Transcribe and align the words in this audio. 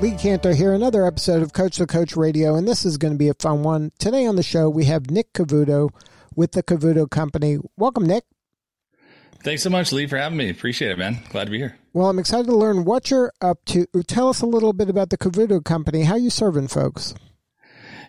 Lee 0.00 0.12
Kantor 0.12 0.54
here, 0.54 0.72
another 0.74 1.04
episode 1.04 1.42
of 1.42 1.52
Coach 1.52 1.76
the 1.76 1.86
Coach 1.86 2.14
Radio, 2.16 2.54
and 2.54 2.68
this 2.68 2.84
is 2.84 2.98
going 2.98 3.14
to 3.14 3.18
be 3.18 3.28
a 3.28 3.34
fun 3.34 3.64
one. 3.64 3.90
Today 3.98 4.26
on 4.26 4.36
the 4.36 4.44
show, 4.44 4.70
we 4.70 4.84
have 4.84 5.10
Nick 5.10 5.32
Cavuoto 5.32 5.90
with 6.36 6.52
the 6.52 6.62
Cavuoto 6.62 7.10
Company. 7.10 7.58
Welcome, 7.76 8.06
Nick. 8.06 8.22
Thanks 9.42 9.64
so 9.64 9.70
much, 9.70 9.90
Lee, 9.90 10.06
for 10.06 10.16
having 10.16 10.38
me. 10.38 10.50
Appreciate 10.50 10.92
it, 10.92 10.98
man. 10.98 11.18
Glad 11.30 11.46
to 11.46 11.50
be 11.50 11.58
here. 11.58 11.76
Well, 11.94 12.08
I'm 12.08 12.20
excited 12.20 12.46
to 12.46 12.54
learn 12.54 12.84
what 12.84 13.10
you're 13.10 13.32
up 13.40 13.64
to. 13.66 13.86
Tell 14.06 14.28
us 14.28 14.40
a 14.40 14.46
little 14.46 14.72
bit 14.72 14.88
about 14.88 15.10
the 15.10 15.18
Cavuoto 15.18 15.64
Company. 15.64 16.04
How 16.04 16.14
you 16.14 16.30
serving 16.30 16.68
folks? 16.68 17.16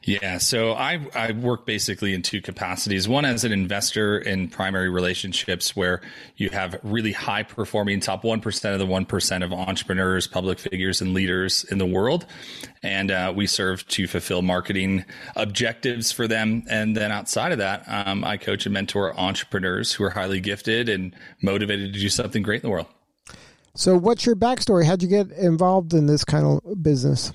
Yeah, 0.04 0.38
so 0.38 0.74
I 0.74 1.06
I 1.14 1.34
work 1.34 1.66
basically 1.66 2.14
in 2.14 2.22
two 2.22 2.42
capacities. 2.42 3.08
One 3.08 3.26
as 3.26 3.44
an 3.44 3.52
investor 3.52 4.18
in 4.18 4.48
primary 4.48 4.90
relationships, 4.90 5.76
where 5.76 6.02
you 6.38 6.50
have 6.50 6.80
really 6.84 7.12
high 7.12 7.44
performing 7.44 8.00
top 8.00 8.24
one 8.24 8.40
percent 8.40 8.74
of 8.74 8.80
the 8.80 8.86
one 8.86 9.06
percent 9.06 9.44
of 9.44 9.52
entrepreneurs, 9.52 10.26
public 10.26 10.58
figures, 10.58 11.02
and 11.02 11.14
leaders 11.14 11.66
in 11.66 11.80
the 11.80 11.86
world, 11.86 12.26
and 12.82 13.12
uh, 13.12 13.34
we 13.36 13.46
serve 13.46 13.86
to 13.90 14.08
fulfill 14.08 14.42
marketing 14.42 15.04
objectives 15.36 16.12
for 16.12 16.28
them. 16.28 16.64
And 16.70 16.96
then 16.96 17.12
outside 17.12 17.52
of 17.52 17.58
that, 17.58 17.84
um, 17.88 18.24
I 18.24 18.38
coach 18.38 18.66
and 18.66 18.74
mentor 18.74 19.18
entrepreneurs 19.20 19.92
who 19.94 20.06
are 20.06 20.12
highly 20.12 20.40
gifted 20.40 20.88
and 20.88 21.14
motivated 21.42 21.94
to 21.94 22.00
do 22.00 22.10
something 22.10 22.42
great 22.42 22.64
in 22.64 22.70
the 22.70 22.72
world. 22.72 22.88
So, 23.76 23.98
what's 23.98 24.26
your 24.26 24.36
backstory? 24.36 24.86
How'd 24.86 25.04
you 25.04 25.10
get 25.10 25.32
involved 25.32 25.94
in 25.94 26.06
this 26.06 26.24
kind 26.24 26.46
of 26.46 26.84
business? 26.84 27.32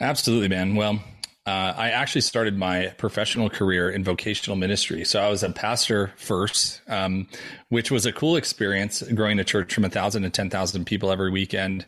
Absolutely, 0.00 0.48
man. 0.48 0.74
Well, 0.74 1.00
uh, 1.48 1.72
I 1.78 1.88
actually 1.88 2.20
started 2.20 2.58
my 2.58 2.88
professional 2.98 3.48
career 3.48 3.88
in 3.88 4.04
vocational 4.04 4.54
ministry. 4.54 5.02
So 5.06 5.18
I 5.18 5.30
was 5.30 5.42
a 5.42 5.48
pastor 5.48 6.12
first, 6.18 6.82
um, 6.88 7.26
which 7.70 7.90
was 7.90 8.04
a 8.04 8.12
cool 8.12 8.36
experience 8.36 9.02
growing 9.14 9.38
a 9.38 9.44
church 9.44 9.72
from 9.72 9.84
1,000 9.84 10.24
to 10.24 10.28
10,000 10.28 10.84
people 10.84 11.10
every 11.10 11.30
weekend. 11.30 11.86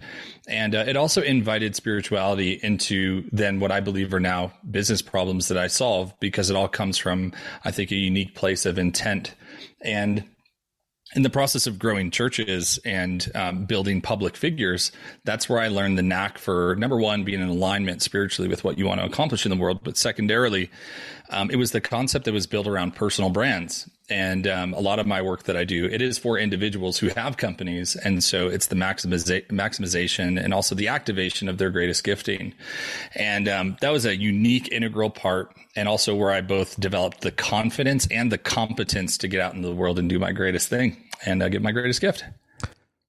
And 0.48 0.74
uh, 0.74 0.84
it 0.88 0.96
also 0.96 1.20
invited 1.20 1.76
spirituality 1.76 2.58
into 2.62 3.28
then 3.32 3.60
what 3.60 3.70
I 3.70 3.80
believe 3.80 4.14
are 4.14 4.20
now 4.20 4.50
business 4.70 5.02
problems 5.02 5.48
that 5.48 5.58
I 5.58 5.66
solve 5.66 6.18
because 6.20 6.48
it 6.48 6.56
all 6.56 6.68
comes 6.68 6.96
from, 6.96 7.34
I 7.62 7.70
think, 7.70 7.90
a 7.90 7.96
unique 7.96 8.34
place 8.34 8.64
of 8.64 8.78
intent. 8.78 9.34
And 9.82 10.24
in 11.16 11.22
the 11.22 11.30
process 11.30 11.66
of 11.66 11.78
growing 11.78 12.10
churches 12.10 12.78
and 12.84 13.30
um, 13.34 13.64
building 13.64 14.00
public 14.00 14.36
figures, 14.36 14.92
that's 15.24 15.48
where 15.48 15.58
I 15.58 15.68
learned 15.68 15.98
the 15.98 16.02
knack 16.02 16.38
for 16.38 16.76
number 16.76 16.96
one, 16.96 17.24
being 17.24 17.40
in 17.40 17.48
alignment 17.48 18.02
spiritually 18.02 18.48
with 18.48 18.62
what 18.62 18.78
you 18.78 18.86
want 18.86 19.00
to 19.00 19.06
accomplish 19.06 19.44
in 19.44 19.50
the 19.50 19.56
world. 19.56 19.80
But 19.82 19.96
secondarily, 19.96 20.70
um, 21.30 21.50
it 21.50 21.56
was 21.56 21.72
the 21.72 21.80
concept 21.80 22.26
that 22.26 22.32
was 22.32 22.46
built 22.46 22.66
around 22.66 22.94
personal 22.94 23.30
brands. 23.30 23.88
And 24.10 24.46
um, 24.48 24.74
a 24.74 24.80
lot 24.80 24.98
of 24.98 25.06
my 25.06 25.22
work 25.22 25.44
that 25.44 25.56
I 25.56 25.64
do, 25.64 25.86
it 25.86 26.02
is 26.02 26.18
for 26.18 26.36
individuals 26.36 26.98
who 26.98 27.08
have 27.10 27.36
companies. 27.36 27.94
And 27.94 28.22
so 28.24 28.48
it's 28.48 28.66
the 28.66 28.74
maximiza- 28.74 29.46
maximization 29.46 30.42
and 30.42 30.52
also 30.52 30.74
the 30.74 30.88
activation 30.88 31.48
of 31.48 31.58
their 31.58 31.70
greatest 31.70 32.02
gifting. 32.02 32.52
And 33.14 33.48
um, 33.48 33.76
that 33.80 33.90
was 33.90 34.04
a 34.04 34.16
unique, 34.16 34.68
integral 34.72 35.10
part. 35.10 35.54
And 35.76 35.88
also 35.88 36.16
where 36.16 36.32
I 36.32 36.40
both 36.40 36.78
developed 36.80 37.20
the 37.20 37.30
confidence 37.30 38.08
and 38.10 38.32
the 38.32 38.38
competence 38.38 39.16
to 39.18 39.28
get 39.28 39.40
out 39.40 39.54
into 39.54 39.68
the 39.68 39.74
world 39.74 39.98
and 39.98 40.08
do 40.08 40.18
my 40.18 40.32
greatest 40.32 40.68
thing 40.68 40.96
and 41.24 41.42
uh, 41.42 41.48
get 41.48 41.62
my 41.62 41.70
greatest 41.70 42.00
gift. 42.00 42.24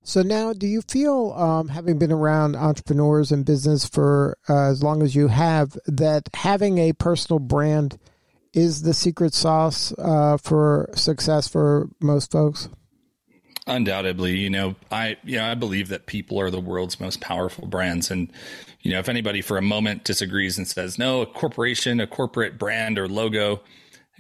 So 0.03 0.23
now, 0.23 0.51
do 0.53 0.65
you 0.65 0.81
feel, 0.81 1.33
um, 1.33 1.67
having 1.67 1.99
been 1.99 2.11
around 2.11 2.55
entrepreneurs 2.55 3.31
and 3.31 3.45
business 3.45 3.87
for 3.87 4.35
uh, 4.49 4.69
as 4.69 4.81
long 4.81 5.03
as 5.03 5.15
you 5.15 5.27
have, 5.27 5.77
that 5.85 6.27
having 6.33 6.79
a 6.79 6.93
personal 6.93 7.37
brand 7.39 7.99
is 8.53 8.81
the 8.81 8.93
secret 8.93 9.33
sauce 9.33 9.93
uh, 9.97 10.37
for 10.37 10.89
success 10.95 11.47
for 11.47 11.89
most 12.01 12.31
folks? 12.31 12.69
Undoubtedly, 13.67 14.37
you 14.37 14.49
know, 14.49 14.75
I 14.91 15.17
you 15.23 15.37
know 15.37 15.45
I 15.45 15.53
believe 15.53 15.89
that 15.89 16.07
people 16.07 16.39
are 16.39 16.49
the 16.49 16.59
world's 16.59 16.99
most 16.99 17.21
powerful 17.21 17.67
brands, 17.67 18.09
and 18.09 18.31
you 18.81 18.91
know, 18.91 18.99
if 18.99 19.07
anybody 19.07 19.41
for 19.41 19.57
a 19.57 19.61
moment 19.61 20.03
disagrees 20.03 20.57
and 20.57 20.67
says 20.67 20.97
no, 20.97 21.21
a 21.21 21.25
corporation, 21.25 21.99
a 21.99 22.07
corporate 22.07 22.57
brand 22.57 22.97
or 22.97 23.07
logo 23.07 23.61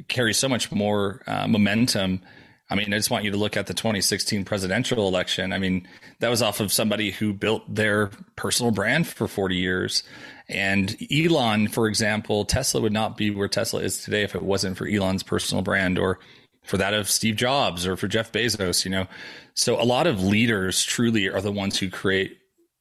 carries 0.07 0.37
so 0.37 0.47
much 0.47 0.71
more 0.71 1.21
uh, 1.27 1.47
momentum. 1.47 2.21
I 2.69 2.75
mean, 2.75 2.93
I 2.93 2.97
just 2.97 3.11
want 3.11 3.25
you 3.25 3.31
to 3.31 3.37
look 3.37 3.57
at 3.57 3.67
the 3.67 3.73
2016 3.73 4.45
presidential 4.45 5.07
election. 5.07 5.51
I 5.51 5.57
mean, 5.57 5.87
that 6.19 6.29
was 6.29 6.41
off 6.41 6.61
of 6.61 6.71
somebody 6.71 7.11
who 7.11 7.33
built 7.33 7.63
their 7.73 8.11
personal 8.37 8.71
brand 8.71 9.07
for 9.07 9.27
40 9.27 9.57
years. 9.57 10.03
And 10.51 10.95
Elon, 11.11 11.67
for 11.67 11.87
example, 11.87 12.45
Tesla 12.45 12.81
would 12.81 12.93
not 12.93 13.17
be 13.17 13.31
where 13.31 13.47
Tesla 13.47 13.81
is 13.81 14.03
today 14.03 14.23
if 14.23 14.35
it 14.35 14.43
wasn't 14.43 14.77
for 14.77 14.87
Elon's 14.87 15.23
personal 15.23 15.63
brand 15.63 15.97
or 15.97 16.19
for 16.63 16.77
that 16.77 16.93
of 16.93 17.09
Steve 17.09 17.35
Jobs 17.35 17.87
or 17.87 17.97
for 17.97 18.07
Jeff 18.07 18.31
Bezos, 18.31 18.85
you 18.85 18.91
know. 18.91 19.07
So 19.53 19.81
a 19.81 19.83
lot 19.83 20.07
of 20.07 20.23
leaders 20.23 20.83
truly 20.83 21.29
are 21.29 21.41
the 21.41 21.51
ones 21.51 21.79
who 21.79 21.89
create, 21.89 22.37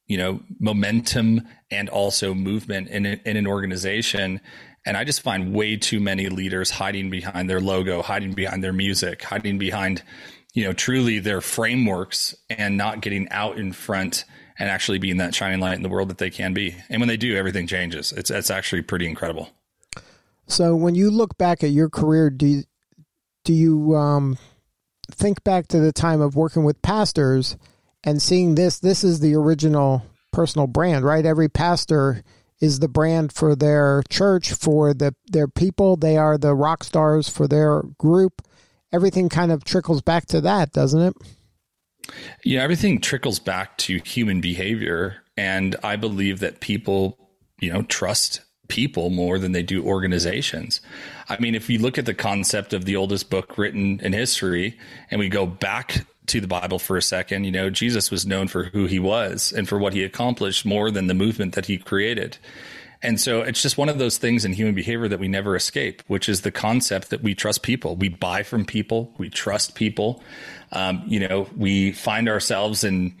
you 0.07 0.17
know, 0.17 0.41
momentum 0.59 1.47
and 1.69 1.89
also 1.89 2.33
movement 2.33 2.89
in, 2.89 3.05
a, 3.05 3.19
in 3.25 3.37
an 3.37 3.47
organization. 3.47 4.41
And 4.85 4.97
I 4.97 5.03
just 5.03 5.21
find 5.21 5.53
way 5.53 5.77
too 5.77 5.99
many 5.99 6.29
leaders 6.29 6.69
hiding 6.71 7.09
behind 7.09 7.49
their 7.49 7.61
logo, 7.61 8.01
hiding 8.01 8.33
behind 8.33 8.63
their 8.63 8.73
music, 8.73 9.23
hiding 9.23 9.57
behind, 9.57 10.03
you 10.53 10.63
know, 10.63 10.73
truly 10.73 11.19
their 11.19 11.41
frameworks 11.41 12.35
and 12.49 12.77
not 12.77 13.01
getting 13.01 13.29
out 13.29 13.57
in 13.57 13.73
front 13.73 14.25
and 14.61 14.69
actually 14.69 14.99
being 14.99 15.17
that 15.17 15.33
shining 15.33 15.59
light 15.59 15.73
in 15.73 15.81
the 15.81 15.89
world 15.89 16.07
that 16.09 16.19
they 16.19 16.29
can 16.29 16.53
be. 16.53 16.75
And 16.87 17.01
when 17.01 17.07
they 17.07 17.17
do, 17.17 17.35
everything 17.35 17.65
changes. 17.65 18.11
It's 18.11 18.29
it's 18.29 18.51
actually 18.51 18.83
pretty 18.83 19.07
incredible. 19.07 19.49
So 20.45 20.75
when 20.75 20.93
you 20.93 21.09
look 21.09 21.35
back 21.35 21.63
at 21.63 21.71
your 21.71 21.89
career, 21.89 22.29
do 22.29 22.45
you, 22.45 22.63
do 23.43 23.53
you 23.53 23.95
um, 23.95 24.37
think 25.11 25.43
back 25.43 25.65
to 25.69 25.79
the 25.79 25.91
time 25.91 26.21
of 26.21 26.35
working 26.35 26.63
with 26.63 26.79
pastors 26.83 27.57
and 28.03 28.21
seeing 28.21 28.53
this? 28.53 28.77
This 28.77 29.03
is 29.03 29.19
the 29.19 29.33
original 29.33 30.03
personal 30.31 30.67
brand, 30.67 31.05
right? 31.05 31.25
Every 31.25 31.49
pastor 31.49 32.21
is 32.59 32.77
the 32.77 32.87
brand 32.87 33.33
for 33.33 33.55
their 33.55 34.03
church, 34.11 34.53
for 34.53 34.93
the 34.93 35.15
their 35.25 35.47
people. 35.47 35.95
They 35.95 36.17
are 36.17 36.37
the 36.37 36.53
rock 36.53 36.83
stars 36.83 37.27
for 37.27 37.47
their 37.47 37.81
group. 37.97 38.43
Everything 38.93 39.27
kind 39.27 39.51
of 39.51 39.63
trickles 39.63 40.03
back 40.03 40.27
to 40.27 40.41
that, 40.41 40.71
doesn't 40.71 41.01
it? 41.01 41.15
Yeah, 42.43 42.61
everything 42.61 42.99
trickles 42.99 43.39
back 43.39 43.77
to 43.79 43.99
human 44.03 44.41
behavior. 44.41 45.17
And 45.37 45.75
I 45.83 45.95
believe 45.95 46.39
that 46.39 46.59
people, 46.59 47.17
you 47.59 47.71
know, 47.71 47.83
trust 47.83 48.41
people 48.67 49.09
more 49.09 49.37
than 49.37 49.51
they 49.51 49.63
do 49.63 49.83
organizations. 49.85 50.79
I 51.27 51.37
mean, 51.39 51.55
if 51.55 51.69
you 51.69 51.77
look 51.79 51.97
at 51.97 52.05
the 52.05 52.13
concept 52.13 52.73
of 52.73 52.85
the 52.85 52.95
oldest 52.95 53.29
book 53.29 53.57
written 53.57 53.99
in 53.99 54.13
history 54.13 54.77
and 55.09 55.19
we 55.19 55.27
go 55.27 55.45
back 55.45 56.05
to 56.27 56.39
the 56.39 56.47
Bible 56.47 56.79
for 56.79 56.95
a 56.95 57.01
second, 57.01 57.43
you 57.43 57.51
know, 57.51 57.69
Jesus 57.69 58.09
was 58.09 58.25
known 58.25 58.47
for 58.47 58.65
who 58.65 58.85
he 58.85 58.99
was 58.99 59.51
and 59.51 59.67
for 59.67 59.77
what 59.77 59.93
he 59.93 60.03
accomplished 60.03 60.65
more 60.65 60.89
than 60.89 61.07
the 61.07 61.13
movement 61.13 61.53
that 61.55 61.65
he 61.65 61.77
created. 61.77 62.37
And 63.03 63.19
so 63.19 63.41
it's 63.41 63.61
just 63.61 63.77
one 63.77 63.89
of 63.89 63.97
those 63.97 64.17
things 64.17 64.45
in 64.45 64.53
human 64.53 64.75
behavior 64.75 65.07
that 65.07 65.19
we 65.19 65.27
never 65.27 65.55
escape, 65.55 66.03
which 66.07 66.29
is 66.29 66.41
the 66.41 66.51
concept 66.51 67.09
that 67.09 67.23
we 67.23 67.33
trust 67.33 67.63
people. 67.63 67.95
We 67.95 68.09
buy 68.09 68.43
from 68.43 68.63
people, 68.65 69.13
we 69.17 69.29
trust 69.29 69.75
people. 69.75 70.21
Um, 70.71 71.03
you 71.07 71.19
know, 71.19 71.47
we 71.57 71.91
find 71.93 72.29
ourselves 72.29 72.83
in 72.83 73.15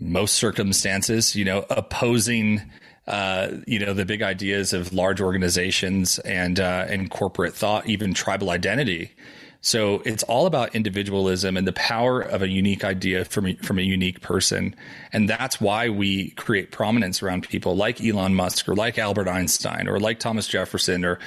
most 0.00 0.34
circumstances, 0.34 1.36
you 1.36 1.44
know, 1.44 1.66
opposing 1.70 2.62
uh, 3.08 3.48
you 3.66 3.78
know 3.78 3.94
the 3.94 4.04
big 4.04 4.20
ideas 4.22 4.74
of 4.74 4.92
large 4.92 5.20
organizations 5.20 6.18
and 6.20 6.60
uh, 6.60 6.84
and 6.88 7.10
corporate 7.10 7.54
thought, 7.54 7.88
even 7.88 8.12
tribal 8.12 8.50
identity. 8.50 9.12
So 9.60 10.02
it's 10.04 10.22
all 10.22 10.46
about 10.46 10.74
individualism 10.74 11.56
and 11.56 11.66
the 11.66 11.72
power 11.72 12.20
of 12.20 12.42
a 12.42 12.48
unique 12.48 12.84
idea 12.84 13.24
from 13.24 13.56
from 13.56 13.78
a 13.78 13.82
unique 13.82 14.20
person, 14.20 14.74
and 15.12 15.28
that's 15.28 15.60
why 15.60 15.88
we 15.88 16.30
create 16.30 16.70
prominence 16.70 17.22
around 17.22 17.48
people 17.48 17.74
like 17.76 18.02
Elon 18.02 18.34
Musk 18.34 18.68
or 18.68 18.76
like 18.76 18.98
Albert 18.98 19.28
Einstein 19.28 19.88
or 19.88 19.98
like 19.98 20.20
Thomas 20.20 20.46
Jefferson 20.46 21.04
or 21.04 21.18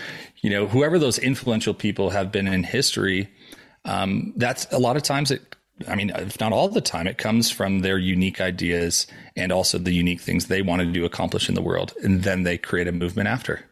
you 0.41 0.49
know 0.49 0.65
whoever 0.65 0.97
those 0.97 1.19
influential 1.19 1.73
people 1.73 2.09
have 2.09 2.31
been 2.31 2.47
in 2.47 2.63
history. 2.63 3.29
Um, 3.83 4.33
that's 4.37 4.71
a 4.71 4.77
lot 4.77 4.95
of 4.95 5.03
times 5.03 5.31
it 5.31 5.55
I 5.87 5.95
mean, 5.95 6.11
if 6.11 6.39
not 6.39 6.53
all 6.53 6.69
the 6.69 6.81
time, 6.81 7.07
it 7.07 7.17
comes 7.17 7.49
from 7.49 7.79
their 7.79 7.97
unique 7.97 8.41
ideas 8.41 9.07
and 9.35 9.51
also 9.51 9.77
the 9.77 9.93
unique 9.93 10.21
things 10.21 10.47
they 10.47 10.61
wanted 10.61 10.93
to 10.93 11.05
accomplish 11.05 11.49
in 11.49 11.55
the 11.55 11.61
world. 11.61 11.93
And 12.03 12.23
then 12.23 12.43
they 12.43 12.57
create 12.57 12.87
a 12.87 12.91
movement 12.91 13.27
after. 13.27 13.65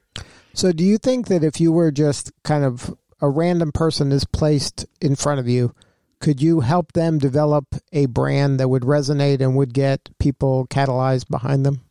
So, 0.54 0.72
do 0.72 0.84
you 0.84 0.98
think 0.98 1.28
that 1.28 1.44
if 1.44 1.62
you 1.62 1.72
were 1.72 1.92
just 1.92 2.32
kind 2.44 2.64
of 2.64 2.96
a 3.22 3.30
random 3.30 3.72
person 3.72 4.12
is 4.12 4.26
placed 4.26 4.86
in 5.02 5.16
front 5.16 5.40
of 5.40 5.48
you, 5.48 5.74
could 6.20 6.42
you 6.42 6.60
help 6.60 6.94
them 6.94 7.18
develop 7.18 7.66
a 7.94 8.06
brand 8.08 8.60
that 8.60 8.70
would 8.70 8.84
resonate 8.84 9.40
and 9.42 9.56
would 9.56 9.74
get 9.74 10.10
people 10.20 10.68
catalyzed 10.68 11.30
behind 11.30 11.66
them? 11.66 11.82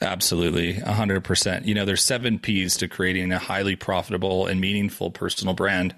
Absolutely, 0.00 0.74
100%. 0.74 1.66
You 1.66 1.74
know, 1.74 1.84
there's 1.84 2.04
seven 2.04 2.38
P's 2.38 2.76
to 2.76 2.88
creating 2.88 3.32
a 3.32 3.38
highly 3.38 3.74
profitable 3.74 4.46
and 4.46 4.60
meaningful 4.60 5.10
personal 5.10 5.54
brand 5.54 5.94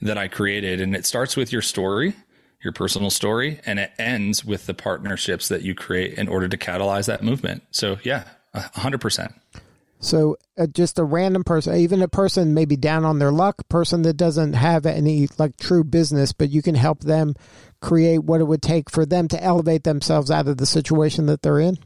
that 0.00 0.16
I 0.16 0.28
created. 0.28 0.80
And 0.80 0.94
it 0.94 1.04
starts 1.04 1.36
with 1.36 1.52
your 1.52 1.62
story, 1.62 2.14
your 2.62 2.72
personal 2.72 3.10
story, 3.10 3.60
and 3.66 3.78
it 3.78 3.92
ends 3.98 4.44
with 4.44 4.66
the 4.66 4.74
partnerships 4.74 5.48
that 5.48 5.62
you 5.62 5.74
create 5.74 6.18
in 6.18 6.28
order 6.28 6.48
to 6.48 6.56
catalyze 6.56 7.06
that 7.06 7.22
movement. 7.22 7.62
So, 7.70 7.98
yeah, 8.02 8.24
100%. 8.54 9.34
So, 10.04 10.36
uh, 10.58 10.66
just 10.66 10.98
a 10.98 11.04
random 11.04 11.44
person, 11.44 11.76
even 11.76 12.02
a 12.02 12.08
person 12.08 12.52
maybe 12.52 12.76
down 12.76 13.04
on 13.06 13.18
their 13.18 13.32
luck, 13.32 13.68
person 13.68 14.02
that 14.02 14.18
doesn't 14.18 14.52
have 14.52 14.84
any 14.84 15.28
like 15.38 15.56
true 15.56 15.82
business, 15.82 16.32
but 16.32 16.50
you 16.50 16.60
can 16.60 16.74
help 16.74 17.00
them 17.00 17.34
create 17.80 18.18
what 18.18 18.40
it 18.40 18.44
would 18.44 18.62
take 18.62 18.90
for 18.90 19.06
them 19.06 19.28
to 19.28 19.42
elevate 19.42 19.84
themselves 19.84 20.30
out 20.30 20.46
of 20.46 20.58
the 20.58 20.66
situation 20.66 21.26
that 21.26 21.40
they're 21.40 21.58
in. 21.58 21.78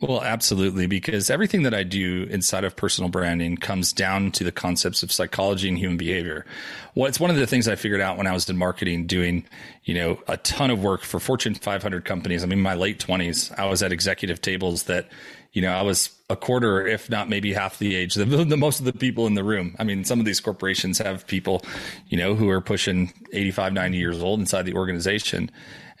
Well, 0.00 0.22
absolutely, 0.22 0.86
because 0.86 1.28
everything 1.28 1.64
that 1.64 1.74
I 1.74 1.82
do 1.82 2.28
inside 2.30 2.62
of 2.62 2.76
personal 2.76 3.10
branding 3.10 3.56
comes 3.56 3.92
down 3.92 4.30
to 4.32 4.44
the 4.44 4.52
concepts 4.52 5.02
of 5.02 5.10
psychology 5.10 5.68
and 5.68 5.76
human 5.76 5.96
behavior. 5.96 6.46
Well, 6.94 7.06
it's 7.06 7.18
one 7.18 7.32
of 7.32 7.36
the 7.36 7.48
things 7.48 7.66
I 7.66 7.74
figured 7.74 8.00
out 8.00 8.16
when 8.16 8.28
I 8.28 8.32
was 8.32 8.48
in 8.48 8.56
marketing, 8.56 9.08
doing, 9.08 9.44
you 9.82 9.94
know, 9.94 10.22
a 10.28 10.36
ton 10.36 10.70
of 10.70 10.84
work 10.84 11.02
for 11.02 11.18
Fortune 11.18 11.56
500 11.56 12.04
companies. 12.04 12.44
I 12.44 12.46
mean, 12.46 12.60
my 12.60 12.74
late 12.74 13.04
20s, 13.04 13.52
I 13.58 13.64
was 13.64 13.82
at 13.82 13.90
executive 13.90 14.40
tables 14.40 14.84
that, 14.84 15.08
you 15.52 15.62
know, 15.62 15.72
I 15.72 15.82
was 15.82 16.10
a 16.30 16.36
quarter, 16.36 16.86
if 16.86 17.08
not 17.08 17.28
maybe 17.28 17.52
half 17.54 17.78
the 17.78 17.94
age, 17.94 18.14
the, 18.14 18.24
the 18.44 18.56
most 18.56 18.78
of 18.78 18.84
the 18.84 18.92
people 18.92 19.26
in 19.26 19.34
the 19.34 19.44
room. 19.44 19.74
I 19.78 19.84
mean, 19.84 20.04
some 20.04 20.20
of 20.20 20.26
these 20.26 20.40
corporations 20.40 20.98
have 20.98 21.26
people, 21.26 21.62
you 22.08 22.18
know, 22.18 22.34
who 22.34 22.50
are 22.50 22.60
pushing 22.60 23.12
85, 23.32 23.72
90 23.72 23.98
years 23.98 24.22
old 24.22 24.40
inside 24.40 24.66
the 24.66 24.74
organization. 24.74 25.50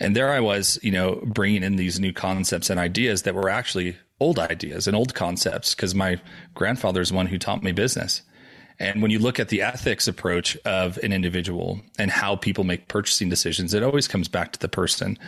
And 0.00 0.14
there 0.14 0.30
I 0.30 0.40
was, 0.40 0.78
you 0.82 0.92
know, 0.92 1.20
bringing 1.24 1.62
in 1.62 1.76
these 1.76 1.98
new 1.98 2.12
concepts 2.12 2.70
and 2.70 2.78
ideas 2.78 3.22
that 3.22 3.34
were 3.34 3.48
actually 3.48 3.96
old 4.20 4.38
ideas 4.38 4.86
and 4.86 4.96
old 4.96 5.14
concepts 5.14 5.74
because 5.74 5.94
my 5.94 6.20
grandfather 6.54 7.00
is 7.00 7.12
one 7.12 7.26
who 7.26 7.38
taught 7.38 7.62
me 7.62 7.72
business. 7.72 8.22
And 8.80 9.02
when 9.02 9.10
you 9.10 9.18
look 9.18 9.40
at 9.40 9.48
the 9.48 9.62
ethics 9.62 10.06
approach 10.06 10.56
of 10.58 10.98
an 10.98 11.12
individual 11.12 11.80
and 11.98 12.12
how 12.12 12.36
people 12.36 12.62
make 12.62 12.86
purchasing 12.86 13.28
decisions, 13.28 13.74
it 13.74 13.82
always 13.82 14.06
comes 14.06 14.28
back 14.28 14.52
to 14.52 14.60
the 14.60 14.68
person. 14.68 15.18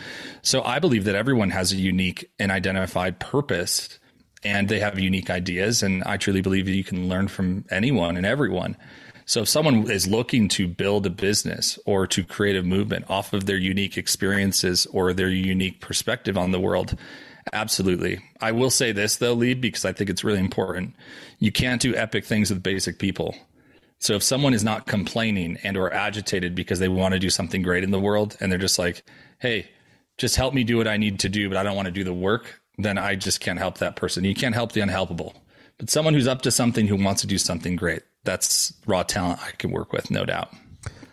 So 0.42 0.62
I 0.62 0.78
believe 0.78 1.04
that 1.04 1.16
everyone 1.16 1.50
has 1.50 1.72
a 1.72 1.76
unique 1.76 2.30
and 2.38 2.52
identified 2.52 3.18
purpose 3.18 3.98
and 4.42 4.68
they 4.68 4.80
have 4.80 4.98
unique 4.98 5.30
ideas. 5.30 5.82
And 5.82 6.02
I 6.04 6.16
truly 6.16 6.40
believe 6.40 6.66
that 6.66 6.72
you 6.72 6.84
can 6.84 7.08
learn 7.08 7.28
from 7.28 7.64
anyone 7.70 8.16
and 8.16 8.26
everyone. 8.26 8.76
So 9.26 9.42
if 9.42 9.48
someone 9.48 9.88
is 9.90 10.08
looking 10.08 10.48
to 10.48 10.66
build 10.66 11.06
a 11.06 11.10
business 11.10 11.78
or 11.84 12.06
to 12.08 12.24
create 12.24 12.56
a 12.56 12.62
movement 12.62 13.04
off 13.08 13.32
of 13.32 13.46
their 13.46 13.56
unique 13.56 13.96
experiences 13.96 14.86
or 14.86 15.12
their 15.12 15.28
unique 15.28 15.80
perspective 15.80 16.36
on 16.36 16.50
the 16.50 16.58
world, 16.58 16.98
absolutely. 17.52 18.20
I 18.40 18.52
will 18.52 18.70
say 18.70 18.90
this 18.90 19.16
though, 19.16 19.34
Lee, 19.34 19.54
because 19.54 19.84
I 19.84 19.92
think 19.92 20.10
it's 20.10 20.24
really 20.24 20.40
important. 20.40 20.94
You 21.38 21.52
can't 21.52 21.80
do 21.80 21.94
epic 21.94 22.24
things 22.24 22.50
with 22.50 22.62
basic 22.62 22.98
people. 22.98 23.36
So 24.00 24.14
if 24.14 24.22
someone 24.22 24.54
is 24.54 24.64
not 24.64 24.86
complaining 24.86 25.58
and 25.62 25.76
or 25.76 25.92
agitated 25.92 26.54
because 26.54 26.78
they 26.78 26.88
want 26.88 27.12
to 27.12 27.20
do 27.20 27.30
something 27.30 27.62
great 27.62 27.84
in 27.84 27.90
the 27.90 28.00
world 28.00 28.36
and 28.40 28.50
they're 28.50 28.58
just 28.58 28.78
like, 28.78 29.04
"Hey, 29.38 29.68
just 30.16 30.36
help 30.36 30.54
me 30.54 30.64
do 30.64 30.78
what 30.78 30.88
I 30.88 30.96
need 30.96 31.20
to 31.20 31.28
do, 31.28 31.48
but 31.48 31.58
I 31.58 31.62
don't 31.62 31.76
want 31.76 31.86
to 31.86 31.92
do 31.92 32.02
the 32.02 32.14
work," 32.14 32.59
then 32.84 32.98
I 32.98 33.14
just 33.14 33.40
can't 33.40 33.58
help 33.58 33.78
that 33.78 33.96
person. 33.96 34.24
You 34.24 34.34
can't 34.34 34.54
help 34.54 34.72
the 34.72 34.80
unhelpable. 34.80 35.34
But 35.78 35.90
someone 35.90 36.14
who's 36.14 36.28
up 36.28 36.42
to 36.42 36.50
something 36.50 36.86
who 36.86 36.96
wants 36.96 37.22
to 37.22 37.26
do 37.26 37.38
something 37.38 37.76
great, 37.76 38.02
that's 38.24 38.74
raw 38.86 39.02
talent 39.02 39.40
I 39.42 39.52
can 39.52 39.70
work 39.70 39.92
with, 39.92 40.10
no 40.10 40.24
doubt. 40.24 40.52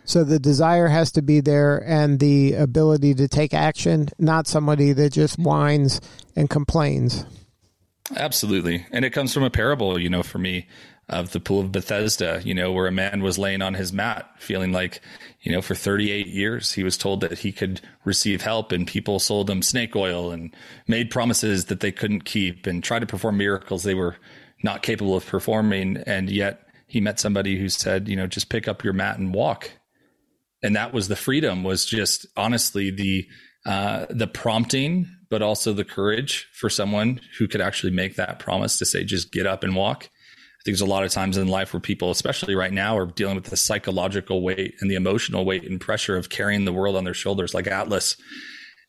So 0.04 0.24
the 0.24 0.38
desire 0.38 0.88
has 0.88 1.12
to 1.12 1.22
be 1.22 1.40
there 1.40 1.82
and 1.86 2.18
the 2.18 2.54
ability 2.54 3.14
to 3.16 3.28
take 3.28 3.52
action, 3.52 4.08
not 4.18 4.46
somebody 4.46 4.92
that 4.92 5.12
just 5.12 5.38
whines 5.38 6.00
and 6.34 6.48
complains. 6.48 7.26
Absolutely. 8.16 8.86
And 8.90 9.04
it 9.04 9.10
comes 9.10 9.34
from 9.34 9.42
a 9.42 9.50
parable, 9.50 9.98
you 9.98 10.08
know, 10.08 10.22
for 10.22 10.38
me 10.38 10.66
of 11.08 11.32
the 11.32 11.40
pool 11.40 11.60
of 11.60 11.72
Bethesda, 11.72 12.42
you 12.44 12.54
know, 12.54 12.70
where 12.70 12.86
a 12.86 12.92
man 12.92 13.22
was 13.22 13.38
laying 13.38 13.62
on 13.62 13.74
his 13.74 13.92
mat 13.92 14.30
feeling 14.38 14.72
like, 14.72 15.00
you 15.40 15.50
know, 15.50 15.62
for 15.62 15.74
38 15.74 16.26
years 16.26 16.72
he 16.72 16.82
was 16.82 16.98
told 16.98 17.22
that 17.22 17.38
he 17.38 17.50
could 17.50 17.80
receive 18.04 18.42
help 18.42 18.72
and 18.72 18.86
people 18.86 19.18
sold 19.18 19.48
him 19.48 19.62
snake 19.62 19.96
oil 19.96 20.30
and 20.30 20.54
made 20.86 21.10
promises 21.10 21.66
that 21.66 21.80
they 21.80 21.92
couldn't 21.92 22.24
keep 22.24 22.66
and 22.66 22.84
tried 22.84 22.98
to 22.98 23.06
perform 23.06 23.38
miracles 23.38 23.82
they 23.82 23.94
were 23.94 24.16
not 24.62 24.82
capable 24.82 25.16
of 25.16 25.26
performing. 25.26 25.96
And 26.06 26.28
yet 26.28 26.66
he 26.86 27.00
met 27.00 27.20
somebody 27.20 27.58
who 27.58 27.68
said, 27.68 28.08
you 28.08 28.16
know, 28.16 28.26
just 28.26 28.50
pick 28.50 28.68
up 28.68 28.84
your 28.84 28.92
mat 28.92 29.18
and 29.18 29.32
walk. 29.32 29.70
And 30.62 30.76
that 30.76 30.92
was 30.92 31.08
the 31.08 31.16
freedom 31.16 31.62
was 31.62 31.86
just 31.86 32.26
honestly 32.36 32.90
the, 32.90 33.26
uh, 33.64 34.06
the 34.10 34.26
prompting, 34.26 35.06
but 35.30 35.40
also 35.40 35.72
the 35.72 35.84
courage 35.84 36.48
for 36.52 36.68
someone 36.68 37.20
who 37.38 37.46
could 37.46 37.60
actually 37.60 37.92
make 37.92 38.16
that 38.16 38.38
promise 38.38 38.78
to 38.78 38.86
say, 38.86 39.04
just 39.04 39.32
get 39.32 39.46
up 39.46 39.62
and 39.62 39.76
walk. 39.76 40.10
There's 40.72 40.80
a 40.80 40.86
lot 40.86 41.04
of 41.04 41.10
times 41.10 41.36
in 41.36 41.48
life 41.48 41.72
where 41.72 41.80
people, 41.80 42.10
especially 42.10 42.54
right 42.54 42.72
now, 42.72 42.96
are 42.96 43.06
dealing 43.06 43.36
with 43.36 43.44
the 43.44 43.56
psychological 43.56 44.42
weight 44.42 44.74
and 44.80 44.90
the 44.90 44.94
emotional 44.94 45.44
weight 45.44 45.64
and 45.64 45.80
pressure 45.80 46.16
of 46.16 46.28
carrying 46.28 46.64
the 46.64 46.72
world 46.72 46.96
on 46.96 47.04
their 47.04 47.14
shoulders, 47.14 47.54
like 47.54 47.66
Atlas. 47.66 48.16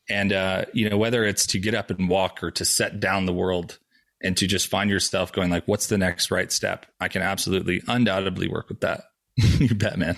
And, 0.10 0.34
uh, 0.34 0.66
you 0.74 0.90
know, 0.90 0.98
whether 0.98 1.24
it's 1.24 1.46
to 1.48 1.60
get 1.60 1.76
up 1.76 1.90
and 1.90 2.10
walk 2.10 2.44
or 2.44 2.52
to 2.52 2.66
set 2.66 3.00
down 3.00 3.26
the 3.26 3.34
world, 3.34 3.78
and 4.22 4.36
to 4.38 4.48
just 4.48 4.68
find 4.68 4.90
yourself 4.90 5.32
going 5.32 5.50
like, 5.50 5.68
what's 5.68 5.88
the 5.88 5.98
next 5.98 6.32
right 6.32 6.52
step? 6.52 6.86
I 7.00 7.08
can 7.08 7.22
absolutely, 7.22 7.82
undoubtedly 7.88 8.48
work 8.48 8.70
with 8.70 8.82
that. 8.82 9.04
you 9.36 9.74
bet, 9.76 9.98
man. 9.98 10.18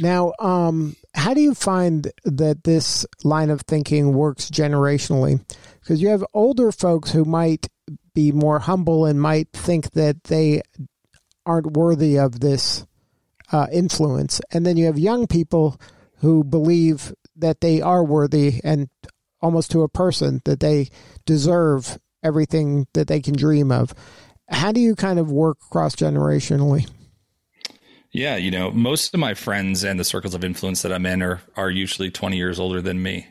Now, 0.00 0.32
um, 0.38 0.96
how 1.14 1.32
do 1.32 1.40
you 1.40 1.54
find 1.54 2.10
that 2.24 2.64
this 2.64 3.06
line 3.24 3.48
of 3.48 3.62
thinking 3.62 4.12
works 4.12 4.50
generationally? 4.50 5.42
Because 5.80 6.02
you 6.02 6.08
have 6.08 6.24
older 6.34 6.72
folks 6.72 7.10
who 7.10 7.24
might 7.24 7.68
be 8.14 8.32
more 8.32 8.58
humble 8.58 9.06
and 9.06 9.20
might 9.20 9.48
think 9.52 9.92
that 9.92 10.24
they 10.24 10.62
aren't 11.44 11.72
worthy 11.72 12.18
of 12.18 12.40
this 12.40 12.86
uh, 13.50 13.66
influence. 13.72 14.40
And 14.50 14.64
then 14.64 14.76
you 14.76 14.86
have 14.86 14.98
young 14.98 15.26
people 15.26 15.80
who 16.18 16.44
believe 16.44 17.14
that 17.36 17.60
they 17.60 17.80
are 17.80 18.04
worthy 18.04 18.60
and 18.62 18.88
almost 19.40 19.70
to 19.72 19.82
a 19.82 19.88
person 19.88 20.40
that 20.44 20.60
they 20.60 20.88
deserve 21.26 21.98
everything 22.22 22.86
that 22.94 23.08
they 23.08 23.20
can 23.20 23.34
dream 23.34 23.72
of. 23.72 23.92
How 24.48 24.72
do 24.72 24.80
you 24.80 24.94
kind 24.94 25.18
of 25.18 25.30
work 25.30 25.58
cross 25.58 25.96
generationally? 25.96 26.88
Yeah, 28.12 28.36
you 28.36 28.50
know, 28.50 28.70
most 28.70 29.14
of 29.14 29.20
my 29.20 29.32
friends 29.32 29.84
and 29.84 29.98
the 29.98 30.04
circles 30.04 30.34
of 30.34 30.44
influence 30.44 30.82
that 30.82 30.92
I'm 30.92 31.06
in 31.06 31.22
are 31.22 31.40
are 31.56 31.70
usually 31.70 32.10
20 32.10 32.36
years 32.36 32.60
older 32.60 32.82
than 32.82 33.02
me, 33.02 33.28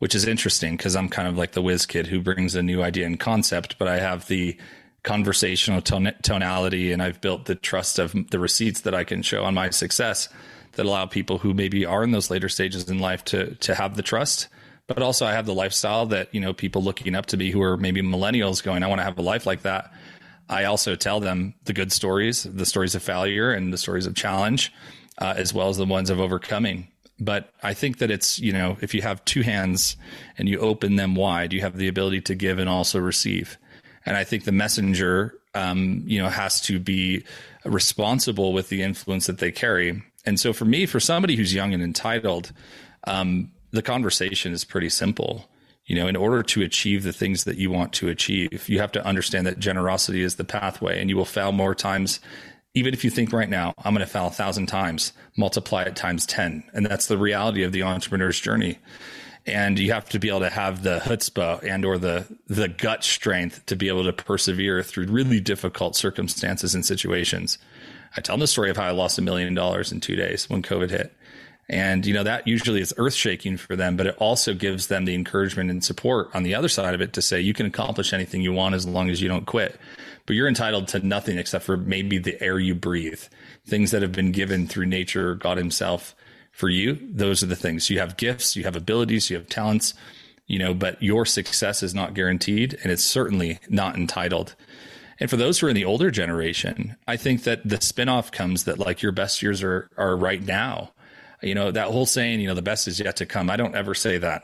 which 0.00 0.14
is 0.14 0.26
interesting 0.26 0.76
because 0.76 0.96
I'm 0.96 1.08
kind 1.08 1.28
of 1.28 1.38
like 1.38 1.52
the 1.52 1.62
whiz 1.62 1.86
kid 1.86 2.08
who 2.08 2.20
brings 2.20 2.54
a 2.54 2.62
new 2.62 2.82
idea 2.82 3.06
and 3.06 3.18
concept, 3.18 3.78
but 3.78 3.88
I 3.88 4.00
have 4.00 4.26
the 4.26 4.58
conversational 5.02 5.80
ton- 5.80 6.14
tonality 6.22 6.92
and 6.92 7.02
I've 7.02 7.22
built 7.22 7.46
the 7.46 7.54
trust 7.54 7.98
of 7.98 8.14
the 8.30 8.38
receipts 8.38 8.82
that 8.82 8.94
I 8.94 9.04
can 9.04 9.22
show 9.22 9.44
on 9.44 9.54
my 9.54 9.70
success 9.70 10.28
that 10.72 10.84
allow 10.84 11.06
people 11.06 11.38
who 11.38 11.54
maybe 11.54 11.86
are 11.86 12.02
in 12.02 12.10
those 12.10 12.30
later 12.30 12.50
stages 12.50 12.90
in 12.90 12.98
life 12.98 13.24
to 13.26 13.54
to 13.54 13.74
have 13.74 13.96
the 13.96 14.02
trust 14.02 14.48
but 14.94 15.04
also 15.04 15.24
I 15.24 15.34
have 15.34 15.46
the 15.46 15.54
lifestyle 15.54 16.06
that, 16.06 16.34
you 16.34 16.40
know, 16.40 16.52
people 16.52 16.82
looking 16.82 17.14
up 17.14 17.26
to 17.26 17.36
me 17.36 17.52
who 17.52 17.62
are 17.62 17.76
maybe 17.76 18.02
millennials 18.02 18.60
going, 18.60 18.82
I 18.82 18.88
want 18.88 18.98
to 18.98 19.04
have 19.04 19.16
a 19.18 19.22
life 19.22 19.46
like 19.46 19.62
that. 19.62 19.92
I 20.48 20.64
also 20.64 20.96
tell 20.96 21.20
them 21.20 21.54
the 21.62 21.72
good 21.72 21.92
stories, 21.92 22.42
the 22.42 22.66
stories 22.66 22.96
of 22.96 23.02
failure 23.04 23.52
and 23.52 23.72
the 23.72 23.78
stories 23.78 24.04
of 24.04 24.16
challenge, 24.16 24.72
uh, 25.18 25.34
as 25.36 25.54
well 25.54 25.68
as 25.68 25.76
the 25.76 25.86
ones 25.86 26.10
of 26.10 26.18
overcoming. 26.18 26.88
But 27.20 27.52
I 27.62 27.74
think 27.74 27.98
that 27.98 28.10
it's, 28.10 28.38
you 28.38 28.52
know, 28.52 28.78
if 28.80 28.94
you 28.94 29.02
have 29.02 29.24
two 29.26 29.42
hands 29.42 29.96
and 30.38 30.48
you 30.48 30.58
open 30.58 30.96
them 30.96 31.14
wide, 31.14 31.52
you 31.52 31.60
have 31.60 31.76
the 31.76 31.88
ability 31.88 32.22
to 32.22 32.34
give 32.34 32.58
and 32.58 32.68
also 32.68 32.98
receive. 32.98 33.58
And 34.06 34.16
I 34.16 34.24
think 34.24 34.44
the 34.44 34.52
messenger, 34.52 35.34
um, 35.54 36.02
you 36.06 36.20
know, 36.20 36.30
has 36.30 36.60
to 36.62 36.80
be 36.80 37.24
responsible 37.64 38.54
with 38.54 38.70
the 38.70 38.82
influence 38.82 39.26
that 39.26 39.38
they 39.38 39.52
carry. 39.52 40.02
And 40.24 40.40
so 40.40 40.52
for 40.52 40.64
me, 40.64 40.86
for 40.86 40.98
somebody 40.98 41.36
who's 41.36 41.54
young 41.54 41.74
and 41.74 41.82
entitled, 41.82 42.52
um, 43.04 43.52
the 43.70 43.82
conversation 43.82 44.52
is 44.52 44.64
pretty 44.64 44.88
simple. 44.88 45.46
You 45.86 45.96
know, 45.96 46.06
in 46.06 46.16
order 46.16 46.42
to 46.42 46.62
achieve 46.62 47.02
the 47.02 47.12
things 47.12 47.44
that 47.44 47.56
you 47.56 47.70
want 47.70 47.92
to 47.94 48.08
achieve, 48.08 48.68
you 48.68 48.78
have 48.78 48.92
to 48.92 49.04
understand 49.04 49.46
that 49.46 49.58
generosity 49.58 50.22
is 50.22 50.36
the 50.36 50.44
pathway 50.44 51.00
and 51.00 51.10
you 51.10 51.16
will 51.16 51.24
fail 51.24 51.52
more 51.52 51.74
times. 51.74 52.20
Even 52.74 52.94
if 52.94 53.04
you 53.04 53.10
think 53.10 53.32
right 53.32 53.48
now, 53.48 53.74
I'm 53.78 53.94
going 53.94 54.06
to 54.06 54.10
fail 54.10 54.28
a 54.28 54.30
thousand 54.30 54.66
times, 54.66 55.12
multiply 55.36 55.82
it 55.82 55.96
times 55.96 56.24
10. 56.26 56.64
And 56.72 56.86
that's 56.86 57.06
the 57.06 57.18
reality 57.18 57.64
of 57.64 57.72
the 57.72 57.82
entrepreneur's 57.82 58.38
journey. 58.38 58.78
And 59.46 59.78
you 59.78 59.92
have 59.92 60.08
to 60.10 60.18
be 60.18 60.28
able 60.28 60.40
to 60.40 60.50
have 60.50 60.82
the 60.82 61.00
chutzpah 61.00 61.64
and 61.64 61.84
or 61.84 61.98
the, 61.98 62.26
the 62.46 62.68
gut 62.68 63.02
strength 63.02 63.66
to 63.66 63.74
be 63.74 63.88
able 63.88 64.04
to 64.04 64.12
persevere 64.12 64.82
through 64.82 65.06
really 65.06 65.40
difficult 65.40 65.96
circumstances 65.96 66.74
and 66.74 66.86
situations. 66.86 67.58
I 68.16 68.20
tell 68.20 68.34
them 68.34 68.40
the 68.40 68.46
story 68.46 68.70
of 68.70 68.76
how 68.76 68.84
I 68.84 68.90
lost 68.90 69.18
a 69.18 69.22
million 69.22 69.54
dollars 69.54 69.90
in 69.90 70.00
two 70.00 70.14
days 70.14 70.48
when 70.48 70.62
COVID 70.62 70.90
hit. 70.90 71.16
And, 71.72 72.04
you 72.04 72.12
know, 72.12 72.24
that 72.24 72.48
usually 72.48 72.80
is 72.80 72.92
earth 72.96 73.14
shaking 73.14 73.56
for 73.56 73.76
them, 73.76 73.96
but 73.96 74.08
it 74.08 74.16
also 74.18 74.54
gives 74.54 74.88
them 74.88 75.04
the 75.04 75.14
encouragement 75.14 75.70
and 75.70 75.84
support 75.84 76.28
on 76.34 76.42
the 76.42 76.52
other 76.52 76.68
side 76.68 76.94
of 76.94 77.00
it 77.00 77.12
to 77.12 77.22
say, 77.22 77.40
you 77.40 77.54
can 77.54 77.64
accomplish 77.64 78.12
anything 78.12 78.42
you 78.42 78.52
want 78.52 78.74
as 78.74 78.88
long 78.88 79.08
as 79.08 79.22
you 79.22 79.28
don't 79.28 79.46
quit. 79.46 79.78
But 80.26 80.34
you're 80.34 80.48
entitled 80.48 80.88
to 80.88 81.06
nothing 81.06 81.38
except 81.38 81.64
for 81.64 81.76
maybe 81.76 82.18
the 82.18 82.42
air 82.42 82.58
you 82.58 82.74
breathe, 82.74 83.22
things 83.64 83.92
that 83.92 84.02
have 84.02 84.10
been 84.10 84.32
given 84.32 84.66
through 84.66 84.86
nature, 84.86 85.36
God 85.36 85.58
Himself 85.58 86.16
for 86.50 86.68
you. 86.68 86.98
Those 87.08 87.40
are 87.44 87.46
the 87.46 87.54
things. 87.54 87.88
You 87.88 88.00
have 88.00 88.16
gifts, 88.16 88.56
you 88.56 88.64
have 88.64 88.74
abilities, 88.74 89.30
you 89.30 89.36
have 89.36 89.48
talents. 89.48 89.94
you 90.50 90.58
know, 90.58 90.74
but 90.74 91.00
your 91.00 91.24
success 91.24 91.80
is 91.80 91.94
not 91.94 92.12
guaranteed 92.12 92.76
and 92.82 92.90
it's 92.90 93.04
certainly 93.04 93.60
not 93.68 93.94
entitled. 93.94 94.56
And 95.20 95.30
for 95.30 95.36
those 95.36 95.60
who 95.60 95.68
are 95.68 95.70
in 95.70 95.76
the 95.76 95.84
older 95.84 96.10
generation, 96.10 96.96
I 97.06 97.16
think 97.16 97.44
that 97.44 97.66
the 97.66 97.76
spinoff 97.76 98.32
comes 98.32 98.64
that 98.64 98.76
like 98.76 99.00
your 99.00 99.12
best 99.12 99.42
years 99.42 99.62
are 99.62 99.88
are 99.96 100.16
right 100.16 100.44
now. 100.44 100.90
You 101.42 101.54
know, 101.54 101.70
that 101.70 101.88
whole 101.88 102.06
saying, 102.06 102.40
you 102.40 102.48
know, 102.48 102.54
the 102.54 102.62
best 102.62 102.88
is 102.88 103.00
yet 103.00 103.16
to 103.16 103.26
come. 103.26 103.50
I 103.50 103.56
don't 103.56 103.74
ever 103.74 103.94
say 103.94 104.18
that 104.18 104.42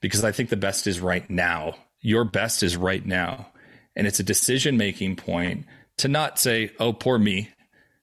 because 0.00 0.24
I 0.24 0.32
think 0.32 0.48
the 0.48 0.56
best 0.56 0.86
is 0.86 1.00
right 1.00 1.28
now. 1.28 1.74
Your 2.00 2.24
best 2.24 2.62
is 2.62 2.76
right 2.76 3.04
now. 3.04 3.48
And 3.96 4.06
it's 4.06 4.20
a 4.20 4.24
decision 4.24 4.76
making 4.76 5.16
point 5.16 5.66
to 5.98 6.08
not 6.08 6.38
say, 6.38 6.70
oh, 6.78 6.92
poor 6.92 7.18
me, 7.18 7.50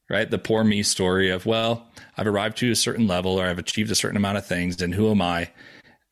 right? 0.10 0.30
The 0.30 0.38
poor 0.38 0.64
me 0.64 0.84
story 0.84 1.30
of, 1.30 1.46
well, 1.46 1.88
I've 2.18 2.28
arrived 2.28 2.58
to 2.58 2.72
a 2.72 2.76
certain 2.76 3.08
level 3.08 3.40
or 3.40 3.46
I've 3.46 3.60
achieved 3.60 3.92
a 3.92 3.96
certain 3.96 4.18
amount 4.18 4.38
of 4.38 4.46
things 4.46 4.82
and 4.82 4.94
who 4.94 5.10
am 5.10 5.22
I? 5.22 5.50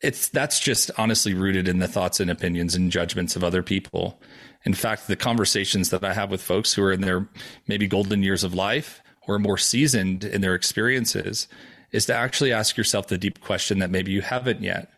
it's 0.04 0.28
that's 0.28 0.60
just 0.60 0.90
honestly 0.98 1.32
rooted 1.32 1.66
in 1.66 1.78
the 1.78 1.88
thoughts 1.88 2.20
and 2.20 2.30
opinions 2.30 2.74
and 2.74 2.92
judgments 2.92 3.36
of 3.36 3.42
other 3.42 3.62
people. 3.62 4.20
In 4.64 4.74
fact, 4.74 5.06
the 5.06 5.16
conversations 5.16 5.88
that 5.90 6.04
I 6.04 6.12
have 6.12 6.30
with 6.30 6.42
folks 6.42 6.74
who 6.74 6.82
are 6.82 6.92
in 6.92 7.00
their 7.00 7.26
maybe 7.66 7.86
golden 7.86 8.22
years 8.22 8.44
of 8.44 8.54
life 8.54 9.02
or 9.26 9.38
more 9.38 9.56
seasoned 9.56 10.22
in 10.22 10.42
their 10.42 10.54
experiences 10.54 11.48
is 11.94 12.06
to 12.06 12.14
actually 12.14 12.52
ask 12.52 12.76
yourself 12.76 13.06
the 13.06 13.16
deep 13.16 13.40
question 13.40 13.78
that 13.78 13.88
maybe 13.88 14.10
you 14.10 14.20
haven't 14.20 14.60
yet, 14.60 14.90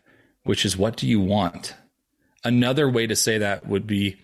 which 0.45 0.65
is 0.65 0.75
what 0.75 0.97
do 0.97 1.07
you 1.07 1.19
want? 1.19 1.75
Another 2.43 2.89
way 2.89 3.05
to 3.05 3.15
say 3.15 3.37
that 3.37 3.67
would 3.67 3.85
be, 3.85 4.15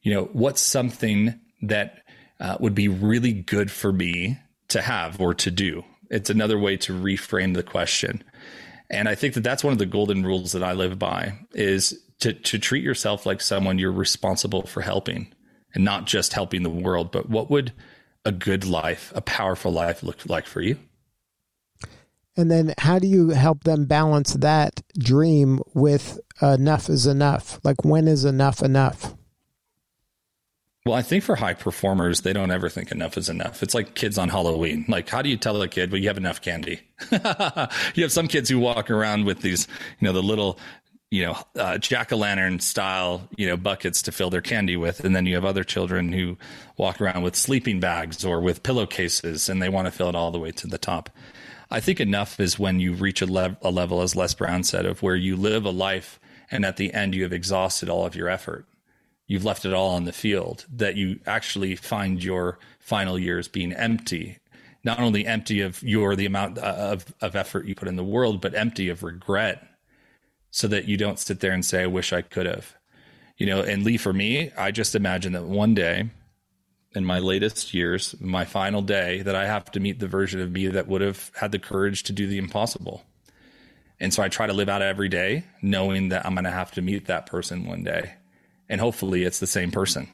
you 0.00 0.14
know, 0.14 0.30
what's 0.32 0.62
something 0.62 1.38
that 1.60 1.98
uh, 2.40 2.56
would 2.60 2.74
be 2.74 2.88
really 2.88 3.34
good 3.34 3.70
for 3.70 3.92
me 3.92 4.38
to 4.68 4.80
have 4.80 5.20
or 5.20 5.34
to 5.34 5.50
do? 5.50 5.84
It's 6.10 6.30
another 6.30 6.58
way 6.58 6.78
to 6.78 6.98
reframe 6.98 7.52
the 7.52 7.62
question. 7.62 8.24
And 8.88 9.06
I 9.06 9.14
think 9.14 9.34
that 9.34 9.42
that's 9.42 9.62
one 9.62 9.74
of 9.74 9.78
the 9.78 9.84
golden 9.84 10.24
rules 10.24 10.52
that 10.52 10.64
I 10.64 10.72
live 10.72 10.98
by 10.98 11.38
is 11.52 12.00
to, 12.20 12.32
to 12.32 12.58
treat 12.58 12.82
yourself 12.82 13.26
like 13.26 13.42
someone 13.42 13.78
you're 13.78 13.92
responsible 13.92 14.62
for 14.62 14.80
helping 14.80 15.30
and 15.74 15.84
not 15.84 16.06
just 16.06 16.32
helping 16.32 16.62
the 16.62 16.70
world, 16.70 17.12
but 17.12 17.28
what 17.28 17.50
would 17.50 17.74
a 18.24 18.32
good 18.32 18.64
life, 18.64 19.12
a 19.14 19.20
powerful 19.20 19.72
life 19.72 20.02
look 20.02 20.24
like 20.26 20.46
for 20.46 20.62
you? 20.62 20.78
And 22.36 22.50
then 22.50 22.74
how 22.78 22.98
do 22.98 23.06
you 23.06 23.30
help 23.30 23.64
them 23.64 23.84
balance 23.84 24.34
that 24.34 24.82
dream 24.98 25.60
with 25.72 26.18
enough 26.42 26.88
is 26.88 27.06
enough? 27.06 27.60
Like 27.62 27.84
when 27.84 28.08
is 28.08 28.24
enough 28.24 28.62
enough? 28.62 29.14
Well, 30.86 30.96
I 30.96 31.02
think 31.02 31.24
for 31.24 31.36
high 31.36 31.54
performers, 31.54 32.20
they 32.20 32.34
don't 32.34 32.50
ever 32.50 32.68
think 32.68 32.92
enough 32.92 33.16
is 33.16 33.30
enough. 33.30 33.62
It's 33.62 33.74
like 33.74 33.94
kids 33.94 34.18
on 34.18 34.28
Halloween. 34.28 34.84
Like, 34.86 35.08
how 35.08 35.22
do 35.22 35.30
you 35.30 35.38
tell 35.38 35.60
a 35.62 35.66
kid, 35.66 35.90
well, 35.90 36.00
you 36.00 36.08
have 36.08 36.18
enough 36.18 36.42
candy? 36.42 36.82
you 37.10 38.02
have 38.02 38.12
some 38.12 38.28
kids 38.28 38.50
who 38.50 38.58
walk 38.58 38.90
around 38.90 39.24
with 39.24 39.40
these, 39.40 39.66
you 39.98 40.06
know, 40.06 40.12
the 40.12 40.22
little, 40.22 40.58
you 41.10 41.24
know, 41.24 41.38
uh, 41.58 41.78
jack 41.78 42.12
o' 42.12 42.16
lantern 42.16 42.60
style, 42.60 43.26
you 43.34 43.46
know, 43.46 43.56
buckets 43.56 44.02
to 44.02 44.12
fill 44.12 44.28
their 44.28 44.42
candy 44.42 44.76
with. 44.76 45.02
And 45.02 45.16
then 45.16 45.24
you 45.24 45.36
have 45.36 45.46
other 45.46 45.64
children 45.64 46.12
who 46.12 46.36
walk 46.76 47.00
around 47.00 47.22
with 47.22 47.34
sleeping 47.34 47.80
bags 47.80 48.22
or 48.22 48.42
with 48.42 48.62
pillowcases 48.62 49.48
and 49.48 49.62
they 49.62 49.70
want 49.70 49.86
to 49.86 49.90
fill 49.90 50.10
it 50.10 50.14
all 50.14 50.32
the 50.32 50.38
way 50.38 50.50
to 50.50 50.66
the 50.66 50.76
top. 50.76 51.08
I 51.74 51.80
think 51.80 52.00
enough 52.00 52.40
is 52.40 52.58
when 52.58 52.80
you 52.80 52.92
reach 52.94 53.20
a, 53.20 53.56
a 53.62 53.70
level, 53.70 54.00
as 54.00 54.16
Les 54.16 54.34
Brown 54.34 54.64
said, 54.64 54.86
of 54.86 55.02
where 55.02 55.16
you 55.16 55.36
live 55.36 55.64
a 55.64 55.70
life 55.70 56.20
and 56.50 56.64
at 56.64 56.76
the 56.76 56.92
end 56.94 57.14
you 57.14 57.22
have 57.24 57.32
exhausted 57.32 57.88
all 57.88 58.06
of 58.06 58.14
your 58.14 58.28
effort 58.28 58.66
you've 59.26 59.44
left 59.44 59.64
it 59.64 59.72
all 59.72 59.90
on 59.90 60.04
the 60.04 60.12
field, 60.12 60.66
that 60.72 60.96
you 60.96 61.18
actually 61.26 61.76
find 61.76 62.22
your 62.22 62.58
final 62.78 63.18
years 63.18 63.48
being 63.48 63.72
empty. 63.72 64.38
Not 64.82 65.00
only 65.00 65.26
empty 65.26 65.60
of 65.60 65.82
your 65.82 66.14
the 66.14 66.26
amount 66.26 66.58
uh, 66.58 66.62
of, 66.62 67.14
of 67.20 67.34
effort 67.34 67.66
you 67.66 67.74
put 67.74 67.88
in 67.88 67.96
the 67.96 68.04
world, 68.04 68.40
but 68.40 68.54
empty 68.54 68.88
of 68.88 69.02
regret, 69.02 69.66
so 70.50 70.68
that 70.68 70.84
you 70.84 70.96
don't 70.96 71.18
sit 71.18 71.40
there 71.40 71.52
and 71.52 71.64
say, 71.64 71.82
"I 71.82 71.86
wish 71.86 72.12
I 72.12 72.20
could 72.20 72.46
have." 72.46 72.74
You 73.38 73.46
know, 73.46 73.62
and 73.62 73.82
Lee, 73.82 73.96
for 73.96 74.12
me, 74.12 74.50
I 74.56 74.70
just 74.70 74.94
imagine 74.94 75.32
that 75.32 75.44
one 75.44 75.74
day, 75.74 76.10
in 76.94 77.04
my 77.04 77.18
latest 77.18 77.74
years, 77.74 78.14
my 78.20 78.44
final 78.44 78.82
day, 78.82 79.22
that 79.22 79.34
I 79.34 79.46
have 79.46 79.70
to 79.72 79.80
meet 79.80 79.98
the 79.98 80.08
version 80.08 80.40
of 80.40 80.52
me 80.52 80.68
that 80.68 80.88
would 80.88 81.00
have 81.00 81.30
had 81.36 81.52
the 81.52 81.58
courage 81.58 82.04
to 82.04 82.12
do 82.12 82.26
the 82.26 82.38
impossible. 82.38 83.04
And 84.00 84.12
so 84.12 84.22
I 84.22 84.28
try 84.28 84.46
to 84.46 84.52
live 84.52 84.68
out 84.68 84.82
every 84.82 85.08
day 85.08 85.44
knowing 85.62 86.08
that 86.08 86.26
I'm 86.26 86.34
going 86.34 86.44
to 86.44 86.50
have 86.50 86.72
to 86.72 86.82
meet 86.82 87.06
that 87.06 87.26
person 87.26 87.66
one 87.66 87.84
day 87.84 88.14
and 88.68 88.80
hopefully 88.80 89.24
it's 89.24 89.40
the 89.40 89.46
same 89.46 89.70
person. 89.70 90.08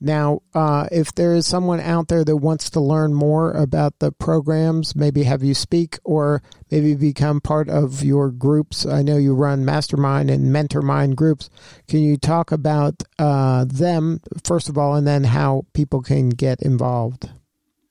Now, 0.00 0.42
uh, 0.54 0.86
if 0.92 1.14
there 1.14 1.34
is 1.34 1.46
someone 1.46 1.80
out 1.80 2.08
there 2.08 2.24
that 2.24 2.36
wants 2.36 2.70
to 2.70 2.80
learn 2.80 3.14
more 3.14 3.52
about 3.52 3.98
the 3.98 4.12
programs, 4.12 4.94
maybe 4.94 5.24
have 5.24 5.42
you 5.42 5.54
speak 5.54 5.98
or 6.04 6.42
maybe 6.70 6.94
become 6.94 7.40
part 7.40 7.68
of 7.68 8.04
your 8.04 8.30
groups. 8.30 8.86
I 8.86 9.02
know 9.02 9.16
you 9.16 9.34
run 9.34 9.64
mastermind 9.64 10.30
and 10.30 10.52
mentor 10.52 10.82
mind 10.82 11.16
groups. 11.16 11.50
Can 11.88 12.00
you 12.00 12.16
talk 12.16 12.52
about 12.52 13.02
uh, 13.18 13.64
them, 13.64 14.20
first 14.44 14.68
of 14.68 14.78
all, 14.78 14.94
and 14.94 15.06
then 15.06 15.24
how 15.24 15.66
people 15.72 16.02
can 16.02 16.28
get 16.28 16.62
involved? 16.62 17.30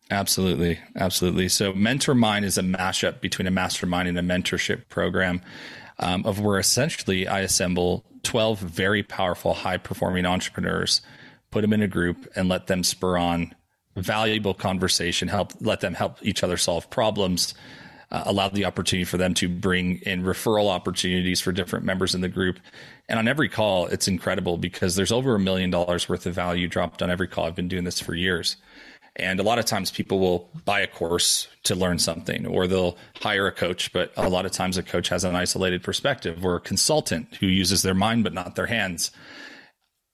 Absolutely. 0.10 0.80
Absolutely. 0.96 1.50
So, 1.50 1.74
Mentor 1.74 2.16
Mind 2.16 2.46
is 2.46 2.58
a 2.58 2.62
mashup 2.62 3.20
between 3.20 3.46
a 3.46 3.52
mastermind 3.52 4.08
and 4.08 4.18
a 4.18 4.22
mentorship 4.22 4.88
program 4.88 5.42
um, 6.00 6.26
of 6.26 6.40
where 6.40 6.60
essentially 6.60 7.28
I 7.28 7.42
assemble 7.42 8.06
12 8.24 8.60
very 8.60 9.04
powerful, 9.04 9.54
high 9.54 9.78
performing 9.78 10.26
entrepreneurs, 10.26 11.02
put 11.52 11.62
them 11.62 11.74
in 11.74 11.82
a 11.82 11.88
group 11.88 12.28
and 12.36 12.50
let 12.50 12.68
them 12.68 12.84
spur 12.84 13.18
on 13.18 13.56
valuable 13.96 14.54
conversation, 14.54 15.28
help 15.28 15.54
let 15.60 15.82
them 15.82 15.94
help 15.94 16.18
each 16.22 16.44
other 16.44 16.58
solve 16.58 16.90
problems, 16.90 17.54
uh, 18.12 18.24
allow 18.26 18.48
the 18.50 18.66
opportunity 18.66 19.04
for 19.04 19.18
them 19.18 19.34
to 19.34 19.50
bring 19.50 19.98
in 20.00 20.24
referral 20.24 20.70
opportunities 20.70 21.42
for 21.42 21.52
different 21.52 21.86
members 21.86 22.16
in 22.16 22.22
the 22.22 22.30
group. 22.30 22.60
And 23.10 23.20
on 23.20 23.28
every 23.28 23.50
call, 23.50 23.88
it's 23.88 24.08
incredible 24.08 24.58
because 24.58 24.96
there's 24.96 25.12
over 25.12 25.36
a 25.36 25.40
million 25.40 25.70
dollars 25.70 26.08
worth 26.08 26.26
of 26.26 26.34
value 26.34 26.68
dropped 26.68 27.02
on 27.02 27.10
every 27.10 27.28
call. 27.28 27.46
I've 27.46 27.56
been 27.56 27.68
doing 27.68 27.84
this 27.84 28.00
for 28.00 28.14
years. 28.14 28.58
And 29.20 29.40
a 29.40 29.44
lot 29.44 29.58
of 29.58 29.66
times 29.66 29.90
people 29.90 30.20
will 30.20 30.50
buy 30.64 30.82
a 30.82 30.88
course 30.88 31.48
to 31.64 31.74
learn 31.74 31.98
something 31.98 32.46
or 32.46 32.68
they'll 32.68 32.98
hire 33.16 33.48
a 33.48 33.52
coach, 33.52 33.92
but 33.92 34.14
a 34.16 34.30
lot 34.30 34.46
of 34.46 34.52
times 34.52 34.78
a 34.78 34.84
coach 34.84 35.10
has 35.10 35.24
an 35.24 35.36
isolated 35.36 35.82
perspective 35.82 36.46
or 36.46 36.58
a 36.58 36.62
consultant 36.62 37.36
who 37.40 37.48
uses 37.48 37.82
their 37.82 37.96
mind 37.96 38.24
but 38.24 38.34
not 38.34 38.56
their 38.56 38.68
hands. 38.68 39.10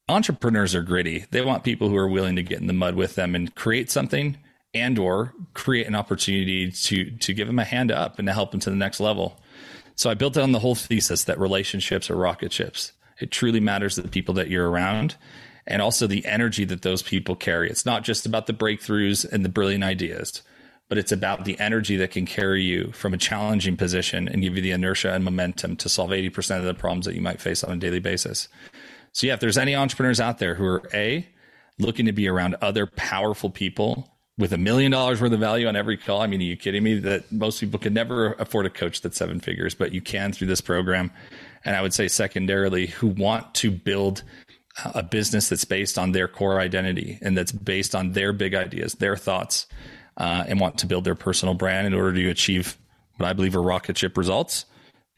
Entrepreneurs 0.09 0.75
are 0.75 0.81
gritty. 0.81 1.25
They 1.31 1.41
want 1.41 1.63
people 1.63 1.87
who 1.87 1.95
are 1.95 2.09
willing 2.09 2.35
to 2.35 2.43
get 2.43 2.59
in 2.59 2.67
the 2.67 2.73
mud 2.73 2.95
with 2.95 3.15
them 3.15 3.35
and 3.35 3.55
create 3.55 3.89
something 3.89 4.37
and 4.73 4.99
or 4.99 5.33
create 5.53 5.87
an 5.87 5.95
opportunity 5.95 6.71
to 6.71 7.11
to 7.11 7.33
give 7.33 7.47
them 7.47 7.59
a 7.59 7.63
hand 7.63 7.91
up 7.91 8.19
and 8.19 8.27
to 8.27 8.33
help 8.33 8.51
them 8.51 8.59
to 8.61 8.69
the 8.69 8.75
next 8.75 8.99
level. 8.99 9.39
So 9.95 10.09
I 10.09 10.15
built 10.15 10.37
on 10.37 10.51
the 10.51 10.59
whole 10.59 10.75
thesis 10.75 11.23
that 11.23 11.39
relationships 11.39 12.09
are 12.09 12.15
rocket 12.15 12.51
ships. 12.51 12.91
It 13.19 13.31
truly 13.31 13.59
matters 13.59 13.95
the 13.95 14.07
people 14.07 14.33
that 14.35 14.49
you're 14.49 14.69
around 14.69 15.15
and 15.65 15.81
also 15.81 16.07
the 16.07 16.25
energy 16.25 16.65
that 16.65 16.81
those 16.81 17.01
people 17.01 17.35
carry. 17.35 17.69
It's 17.69 17.85
not 17.85 18.03
just 18.03 18.25
about 18.25 18.47
the 18.47 18.53
breakthroughs 18.53 19.23
and 19.31 19.45
the 19.45 19.49
brilliant 19.49 19.83
ideas, 19.83 20.41
but 20.89 20.97
it's 20.97 21.11
about 21.11 21.45
the 21.45 21.57
energy 21.59 21.95
that 21.97 22.11
can 22.11 22.25
carry 22.25 22.63
you 22.63 22.91
from 22.91 23.13
a 23.13 23.17
challenging 23.17 23.77
position 23.77 24.27
and 24.27 24.41
give 24.41 24.55
you 24.57 24.61
the 24.61 24.71
inertia 24.71 25.13
and 25.13 25.23
momentum 25.23 25.77
to 25.77 25.87
solve 25.87 26.09
80% 26.09 26.57
of 26.57 26.65
the 26.65 26.73
problems 26.73 27.05
that 27.05 27.15
you 27.15 27.21
might 27.21 27.39
face 27.39 27.63
on 27.63 27.71
a 27.71 27.79
daily 27.79 27.99
basis. 27.99 28.49
So, 29.13 29.27
yeah, 29.27 29.33
if 29.33 29.39
there's 29.39 29.57
any 29.57 29.75
entrepreneurs 29.75 30.19
out 30.19 30.39
there 30.39 30.55
who 30.55 30.65
are 30.65 30.83
A, 30.93 31.27
looking 31.79 32.05
to 32.05 32.11
be 32.11 32.27
around 32.27 32.55
other 32.61 32.85
powerful 32.85 33.49
people 33.49 34.13
with 34.37 34.51
a 34.51 34.57
million 34.57 34.91
dollars 34.91 35.21
worth 35.21 35.31
of 35.31 35.39
value 35.39 35.67
on 35.67 35.75
every 35.75 35.97
call. 35.97 36.21
I 36.21 36.27
mean, 36.27 36.41
are 36.41 36.45
you 36.45 36.57
kidding 36.57 36.83
me 36.83 36.99
that 36.99 37.31
most 37.31 37.59
people 37.59 37.79
could 37.79 37.93
never 37.93 38.33
afford 38.33 38.65
a 38.65 38.69
coach 38.69 39.01
that's 39.01 39.17
seven 39.17 39.39
figures, 39.39 39.75
but 39.75 39.93
you 39.93 40.01
can 40.01 40.33
through 40.33 40.47
this 40.47 40.61
program. 40.61 41.11
And 41.63 41.75
I 41.75 41.81
would 41.81 41.93
say 41.93 42.07
secondarily, 42.07 42.87
who 42.87 43.07
want 43.07 43.53
to 43.55 43.69
build 43.69 44.23
a 44.83 45.03
business 45.03 45.49
that's 45.49 45.65
based 45.65 45.99
on 45.99 46.13
their 46.13 46.27
core 46.27 46.59
identity 46.59 47.19
and 47.21 47.37
that's 47.37 47.51
based 47.51 47.93
on 47.93 48.13
their 48.13 48.33
big 48.33 48.55
ideas, 48.55 48.93
their 48.95 49.15
thoughts, 49.15 49.67
uh, 50.17 50.45
and 50.47 50.59
want 50.59 50.79
to 50.79 50.87
build 50.87 51.03
their 51.03 51.15
personal 51.15 51.53
brand 51.53 51.85
in 51.85 51.93
order 51.93 52.13
to 52.13 52.29
achieve 52.29 52.77
what 53.17 53.27
I 53.27 53.33
believe 53.33 53.55
are 53.55 53.61
rocket 53.61 53.97
ship 53.97 54.17
results, 54.17 54.65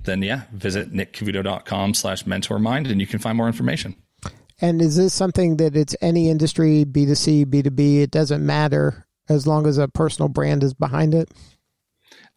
then 0.05 0.21
yeah, 0.21 0.43
visit 0.53 0.93
nickcavuoto.com 0.93 1.93
slash 1.93 2.25
mentor 2.25 2.59
mind 2.59 2.88
and 2.88 3.01
you 3.01 3.07
can 3.07 3.19
find 3.19 3.38
more 3.38 3.47
information. 3.47 3.95
And 4.62 4.81
is 4.81 4.95
this 4.95 5.13
something 5.13 5.57
that 5.57 5.75
it's 5.75 5.95
any 6.01 6.29
industry, 6.29 6.85
B2C, 6.85 7.45
B2B, 7.45 8.01
it 8.03 8.12
doesn't 8.12 8.45
matter 8.45 9.05
as 9.27 9.45
long 9.45 9.67
as 9.67 9.77
a 9.77 9.88
personal 9.88 10.29
brand 10.29 10.63
is 10.63 10.74
behind 10.74 11.13
it? 11.13 11.29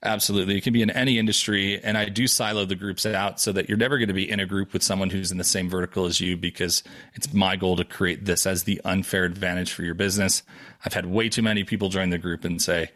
Absolutely. 0.04 0.56
It 0.56 0.62
can 0.62 0.72
be 0.72 0.82
in 0.82 0.90
any 0.90 1.18
industry. 1.18 1.80
And 1.82 1.98
I 1.98 2.08
do 2.08 2.28
silo 2.28 2.64
the 2.64 2.76
groups 2.76 3.04
out 3.04 3.40
so 3.40 3.50
that 3.52 3.68
you're 3.68 3.78
never 3.78 3.98
going 3.98 4.08
to 4.08 4.14
be 4.14 4.30
in 4.30 4.38
a 4.38 4.46
group 4.46 4.72
with 4.72 4.82
someone 4.82 5.10
who's 5.10 5.32
in 5.32 5.38
the 5.38 5.44
same 5.44 5.68
vertical 5.68 6.06
as 6.06 6.20
you 6.20 6.36
because 6.36 6.84
it's 7.14 7.32
my 7.32 7.56
goal 7.56 7.76
to 7.76 7.84
create 7.84 8.24
this 8.24 8.46
as 8.46 8.62
the 8.62 8.80
unfair 8.84 9.24
advantage 9.24 9.72
for 9.72 9.82
your 9.82 9.94
business. 9.94 10.42
I've 10.84 10.92
had 10.94 11.06
way 11.06 11.28
too 11.28 11.42
many 11.42 11.64
people 11.64 11.88
join 11.88 12.10
the 12.10 12.18
group 12.18 12.44
and 12.44 12.62
say, 12.62 12.90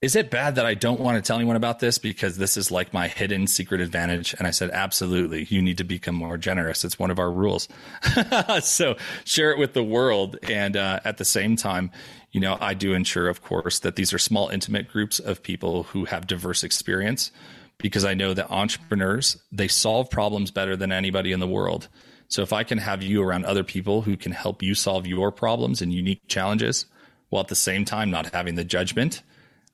is 0.00 0.14
it 0.14 0.30
bad 0.30 0.54
that 0.54 0.64
I 0.64 0.74
don't 0.74 1.00
want 1.00 1.16
to 1.16 1.26
tell 1.26 1.36
anyone 1.36 1.56
about 1.56 1.80
this 1.80 1.98
because 1.98 2.36
this 2.36 2.56
is 2.56 2.70
like 2.70 2.92
my 2.92 3.08
hidden 3.08 3.48
secret 3.48 3.80
advantage? 3.80 4.32
And 4.38 4.46
I 4.46 4.52
said, 4.52 4.70
absolutely. 4.70 5.44
You 5.50 5.60
need 5.60 5.78
to 5.78 5.84
become 5.84 6.14
more 6.14 6.38
generous. 6.38 6.84
It's 6.84 7.00
one 7.00 7.10
of 7.10 7.18
our 7.18 7.32
rules. 7.32 7.68
so 8.60 8.96
share 9.24 9.50
it 9.50 9.58
with 9.58 9.72
the 9.72 9.82
world. 9.82 10.38
And 10.44 10.76
uh, 10.76 11.00
at 11.04 11.16
the 11.16 11.24
same 11.24 11.56
time, 11.56 11.90
you 12.30 12.40
know, 12.40 12.56
I 12.60 12.74
do 12.74 12.92
ensure, 12.92 13.28
of 13.28 13.42
course, 13.42 13.80
that 13.80 13.96
these 13.96 14.12
are 14.12 14.18
small, 14.18 14.48
intimate 14.50 14.88
groups 14.88 15.18
of 15.18 15.42
people 15.42 15.84
who 15.84 16.04
have 16.04 16.28
diverse 16.28 16.62
experience, 16.62 17.32
because 17.78 18.04
I 18.04 18.14
know 18.14 18.34
that 18.34 18.50
entrepreneurs, 18.52 19.42
they 19.50 19.66
solve 19.66 20.10
problems 20.10 20.52
better 20.52 20.76
than 20.76 20.92
anybody 20.92 21.32
in 21.32 21.40
the 21.40 21.48
world. 21.48 21.88
So 22.28 22.42
if 22.42 22.52
I 22.52 22.62
can 22.62 22.78
have 22.78 23.02
you 23.02 23.22
around 23.22 23.46
other 23.46 23.64
people 23.64 24.02
who 24.02 24.16
can 24.16 24.32
help 24.32 24.62
you 24.62 24.76
solve 24.76 25.08
your 25.08 25.32
problems 25.32 25.82
and 25.82 25.92
unique 25.92 26.20
challenges 26.28 26.86
while 27.30 27.40
at 27.40 27.48
the 27.48 27.56
same 27.56 27.84
time 27.84 28.10
not 28.10 28.32
having 28.32 28.54
the 28.54 28.64
judgment, 28.64 29.22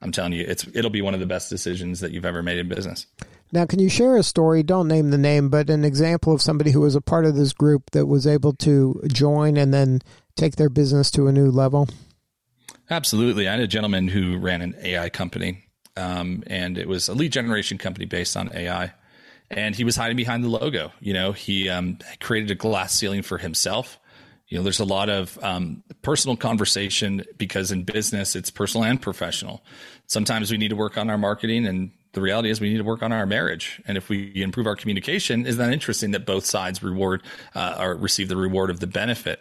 I'm 0.04 0.12
telling 0.12 0.34
you, 0.34 0.44
it's 0.46 0.66
it'll 0.74 0.90
be 0.90 1.00
one 1.00 1.14
of 1.14 1.20
the 1.20 1.26
best 1.26 1.48
decisions 1.48 2.00
that 2.00 2.12
you've 2.12 2.26
ever 2.26 2.42
made 2.42 2.58
in 2.58 2.68
business. 2.68 3.06
Now, 3.52 3.64
can 3.64 3.78
you 3.78 3.88
share 3.88 4.16
a 4.16 4.22
story? 4.22 4.62
Don't 4.62 4.86
name 4.86 5.10
the 5.10 5.18
name, 5.18 5.48
but 5.48 5.70
an 5.70 5.84
example 5.84 6.34
of 6.34 6.42
somebody 6.42 6.72
who 6.72 6.80
was 6.80 6.94
a 6.94 7.00
part 7.00 7.24
of 7.24 7.36
this 7.36 7.54
group 7.54 7.90
that 7.92 8.06
was 8.06 8.26
able 8.26 8.52
to 8.56 9.00
join 9.08 9.56
and 9.56 9.72
then 9.72 10.02
take 10.36 10.56
their 10.56 10.68
business 10.68 11.10
to 11.12 11.26
a 11.26 11.32
new 11.32 11.50
level? 11.50 11.88
Absolutely. 12.90 13.48
I 13.48 13.52
had 13.52 13.60
a 13.60 13.66
gentleman 13.66 14.08
who 14.08 14.36
ran 14.36 14.60
an 14.60 14.74
AI 14.82 15.08
company, 15.08 15.64
um, 15.96 16.42
and 16.48 16.76
it 16.76 16.86
was 16.86 17.08
a 17.08 17.14
lead 17.14 17.32
generation 17.32 17.78
company 17.78 18.04
based 18.04 18.36
on 18.36 18.50
AI. 18.54 18.92
And 19.50 19.74
he 19.74 19.84
was 19.84 19.96
hiding 19.96 20.16
behind 20.16 20.44
the 20.44 20.48
logo. 20.48 20.92
You 21.00 21.14
know, 21.14 21.32
he 21.32 21.70
um, 21.70 21.98
created 22.20 22.50
a 22.50 22.54
glass 22.54 22.92
ceiling 22.92 23.22
for 23.22 23.38
himself. 23.38 23.98
You 24.48 24.58
know, 24.58 24.64
there's 24.64 24.80
a 24.80 24.84
lot 24.84 25.08
of 25.08 25.38
um, 25.42 25.82
personal 26.02 26.36
conversation 26.36 27.24
because 27.38 27.72
in 27.72 27.84
business, 27.84 28.36
it's 28.36 28.50
personal 28.50 28.84
and 28.84 29.00
professional. 29.00 29.64
Sometimes 30.06 30.50
we 30.50 30.58
need 30.58 30.68
to 30.68 30.76
work 30.76 30.98
on 30.98 31.08
our 31.08 31.18
marketing, 31.18 31.66
and 31.66 31.92
the 32.12 32.20
reality 32.20 32.50
is 32.50 32.60
we 32.60 32.70
need 32.70 32.78
to 32.78 32.84
work 32.84 33.02
on 33.02 33.10
our 33.10 33.26
marriage. 33.26 33.80
And 33.86 33.96
if 33.96 34.08
we 34.08 34.32
improve 34.42 34.66
our 34.66 34.76
communication, 34.76 35.46
is 35.46 35.56
that 35.56 35.72
interesting 35.72 36.10
that 36.12 36.26
both 36.26 36.44
sides 36.44 36.82
reward 36.82 37.22
uh, 37.54 37.76
or 37.80 37.96
receive 37.96 38.28
the 38.28 38.36
reward 38.36 38.70
of 38.70 38.80
the 38.80 38.86
benefit? 38.86 39.40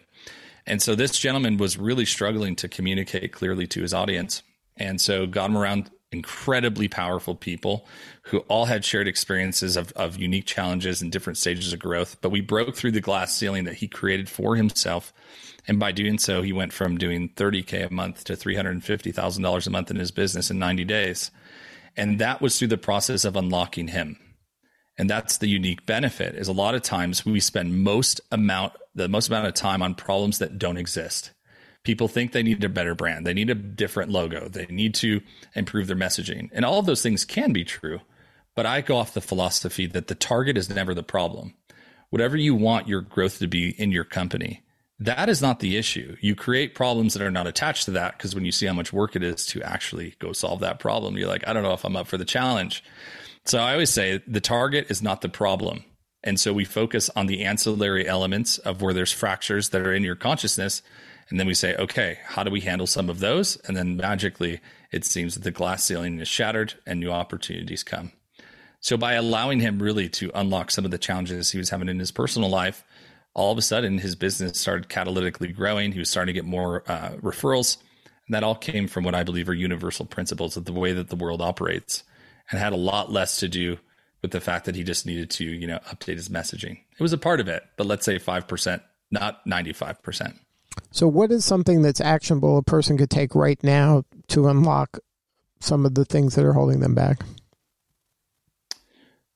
And 0.65 0.81
so 0.81 0.95
this 0.95 1.17
gentleman 1.17 1.57
was 1.57 1.77
really 1.77 2.05
struggling 2.05 2.55
to 2.57 2.69
communicate 2.69 3.33
clearly 3.33 3.67
to 3.67 3.81
his 3.81 3.93
audience. 3.93 4.41
And 4.77 4.99
so 4.99 5.27
got 5.27 5.49
him 5.49 5.57
around 5.57 5.91
incredibly 6.13 6.87
powerful 6.87 7.35
people 7.35 7.87
who 8.23 8.39
all 8.39 8.65
had 8.65 8.85
shared 8.85 9.07
experiences 9.07 9.75
of, 9.75 9.91
of 9.93 10.17
unique 10.17 10.45
challenges 10.45 11.01
and 11.01 11.11
different 11.11 11.37
stages 11.37 11.73
of 11.73 11.79
growth. 11.79 12.17
But 12.21 12.31
we 12.31 12.41
broke 12.41 12.75
through 12.75 12.91
the 12.91 13.01
glass 13.01 13.35
ceiling 13.35 13.65
that 13.65 13.75
he 13.75 13.87
created 13.87 14.29
for 14.29 14.55
himself. 14.55 15.13
And 15.67 15.79
by 15.79 15.91
doing 15.91 16.17
so, 16.17 16.41
he 16.41 16.53
went 16.53 16.73
from 16.73 16.97
doing 16.97 17.29
30K 17.29 17.87
a 17.89 17.93
month 17.93 18.23
to 18.25 18.33
$350,000 18.33 19.67
a 19.67 19.69
month 19.69 19.91
in 19.91 19.97
his 19.97 20.11
business 20.11 20.51
in 20.51 20.59
90 20.59 20.85
days. 20.85 21.31
And 21.95 22.19
that 22.19 22.41
was 22.41 22.57
through 22.57 22.69
the 22.69 22.77
process 22.77 23.25
of 23.25 23.35
unlocking 23.35 23.89
him. 23.89 24.17
And 24.97 25.09
that's 25.09 25.37
the 25.37 25.47
unique 25.47 25.85
benefit 25.85 26.35
is 26.35 26.47
a 26.47 26.53
lot 26.53 26.75
of 26.75 26.83
times 26.83 27.25
we 27.25 27.39
spend 27.39 27.83
most 27.83 28.21
amount 28.31 28.73
the 28.95 29.09
most 29.09 29.27
amount 29.27 29.47
of 29.47 29.55
time 29.55 29.81
on 29.81 29.95
problems 29.95 30.37
that 30.37 30.59
don't 30.59 30.77
exist. 30.77 31.31
People 31.83 32.07
think 32.07 32.31
they 32.31 32.43
need 32.43 32.63
a 32.63 32.69
better 32.69 32.95
brand. 32.95 33.27
They 33.27 33.33
need 33.33 33.49
a 33.49 33.55
different 33.55 34.11
logo. 34.11 34.47
They 34.47 34.65
need 34.67 34.93
to 34.95 35.21
improve 35.53 35.87
their 35.87 35.95
messaging. 35.95 36.49
And 36.53 36.63
all 36.63 36.79
of 36.79 36.85
those 36.85 37.01
things 37.01 37.25
can 37.25 37.51
be 37.51 37.65
true. 37.65 37.99
But 38.55 38.65
I 38.65 38.81
go 38.81 38.97
off 38.97 39.13
the 39.13 39.21
philosophy 39.21 39.85
that 39.87 40.07
the 40.07 40.15
target 40.15 40.57
is 40.57 40.69
never 40.69 40.93
the 40.93 41.03
problem. 41.03 41.55
Whatever 42.09 42.37
you 42.37 42.55
want 42.55 42.87
your 42.87 43.01
growth 43.01 43.39
to 43.39 43.47
be 43.47 43.69
in 43.69 43.91
your 43.91 44.03
company, 44.03 44.63
that 44.99 45.27
is 45.27 45.41
not 45.41 45.59
the 45.59 45.75
issue. 45.75 46.15
You 46.21 46.35
create 46.35 46.75
problems 46.75 47.13
that 47.13 47.23
are 47.23 47.31
not 47.31 47.47
attached 47.47 47.85
to 47.85 47.91
that 47.91 48.17
because 48.17 48.35
when 48.35 48.45
you 48.45 48.51
see 48.51 48.67
how 48.67 48.73
much 48.73 48.93
work 48.93 49.15
it 49.15 49.23
is 49.23 49.45
to 49.47 49.63
actually 49.63 50.15
go 50.19 50.31
solve 50.31 50.59
that 50.61 50.79
problem, 50.79 51.17
you're 51.17 51.27
like, 51.27 51.45
I 51.47 51.53
don't 51.53 51.63
know 51.63 51.73
if 51.73 51.83
I'm 51.83 51.95
up 51.95 52.07
for 52.07 52.17
the 52.17 52.25
challenge. 52.25 52.83
So 53.45 53.59
I 53.59 53.73
always 53.73 53.89
say 53.89 54.21
the 54.27 54.39
target 54.39 54.87
is 54.89 55.01
not 55.01 55.21
the 55.21 55.29
problem. 55.29 55.83
And 56.23 56.39
so 56.39 56.53
we 56.53 56.63
focus 56.63 57.09
on 57.15 57.25
the 57.25 57.43
ancillary 57.43 58.07
elements 58.07 58.57
of 58.59 58.81
where 58.81 58.93
there's 58.93 59.11
fractures 59.11 59.69
that 59.69 59.81
are 59.81 59.93
in 59.93 60.03
your 60.03 60.15
consciousness. 60.15 60.81
And 61.29 61.39
then 61.39 61.47
we 61.47 61.53
say, 61.53 61.75
okay, 61.75 62.19
how 62.25 62.43
do 62.43 62.51
we 62.51 62.61
handle 62.61 62.87
some 62.87 63.09
of 63.09 63.19
those? 63.19 63.57
And 63.65 63.75
then 63.75 63.97
magically, 63.97 64.59
it 64.91 65.05
seems 65.05 65.33
that 65.33 65.43
the 65.43 65.51
glass 65.51 65.83
ceiling 65.83 66.19
is 66.19 66.27
shattered 66.27 66.75
and 66.85 66.99
new 66.99 67.11
opportunities 67.11 67.83
come. 67.83 68.11
So 68.79 68.97
by 68.97 69.13
allowing 69.13 69.61
him 69.61 69.81
really 69.81 70.09
to 70.09 70.31
unlock 70.35 70.69
some 70.69 70.85
of 70.85 70.91
the 70.91 70.97
challenges 70.97 71.51
he 71.51 71.57
was 71.57 71.69
having 71.69 71.87
in 71.87 71.99
his 71.99 72.11
personal 72.11 72.49
life, 72.49 72.83
all 73.33 73.51
of 73.51 73.57
a 73.57 73.61
sudden 73.61 73.97
his 73.97 74.15
business 74.15 74.59
started 74.59 74.89
catalytically 74.89 75.55
growing. 75.55 75.91
He 75.91 75.99
was 75.99 76.09
starting 76.09 76.33
to 76.33 76.39
get 76.39 76.45
more 76.45 76.83
uh, 76.87 77.13
referrals. 77.21 77.77
And 78.27 78.35
that 78.35 78.43
all 78.43 78.55
came 78.55 78.87
from 78.87 79.03
what 79.03 79.15
I 79.15 79.23
believe 79.23 79.49
are 79.49 79.53
universal 79.53 80.05
principles 80.05 80.57
of 80.57 80.65
the 80.65 80.73
way 80.73 80.93
that 80.93 81.09
the 81.09 81.15
world 81.15 81.41
operates 81.41 82.03
and 82.51 82.59
had 82.59 82.73
a 82.73 82.77
lot 82.77 83.11
less 83.11 83.39
to 83.39 83.47
do 83.47 83.77
with 84.21 84.31
the 84.31 84.41
fact 84.41 84.65
that 84.65 84.75
he 84.75 84.83
just 84.83 85.05
needed 85.05 85.29
to, 85.29 85.45
you 85.45 85.67
know, 85.67 85.79
update 85.89 86.15
his 86.15 86.29
messaging. 86.29 86.79
It 86.97 87.01
was 87.01 87.13
a 87.13 87.17
part 87.17 87.39
of 87.39 87.47
it, 87.47 87.63
but 87.77 87.87
let's 87.87 88.05
say 88.05 88.19
5%, 88.19 88.81
not 89.11 89.45
95%. 89.45 90.39
So 90.91 91.07
what 91.07 91.31
is 91.31 91.43
something 91.43 91.81
that's 91.81 92.01
actionable 92.01 92.57
a 92.57 92.63
person 92.63 92.97
could 92.97 93.09
take 93.09 93.35
right 93.35 93.61
now 93.63 94.03
to 94.29 94.47
unlock 94.47 94.99
some 95.59 95.85
of 95.85 95.95
the 95.95 96.05
things 96.05 96.35
that 96.35 96.45
are 96.45 96.53
holding 96.53 96.79
them 96.81 96.93
back? 96.95 97.23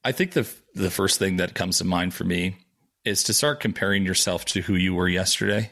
I 0.03 0.11
think 0.11 0.31
the 0.33 0.47
the 0.73 0.91
first 0.91 1.19
thing 1.19 1.37
that 1.37 1.55
comes 1.55 1.79
to 1.79 1.83
mind 1.83 2.13
for 2.13 2.23
me 2.23 2.57
is 3.03 3.23
to 3.23 3.33
start 3.33 3.59
comparing 3.59 4.05
yourself 4.05 4.45
to 4.45 4.61
who 4.61 4.75
you 4.75 4.93
were 4.93 5.09
yesterday 5.09 5.71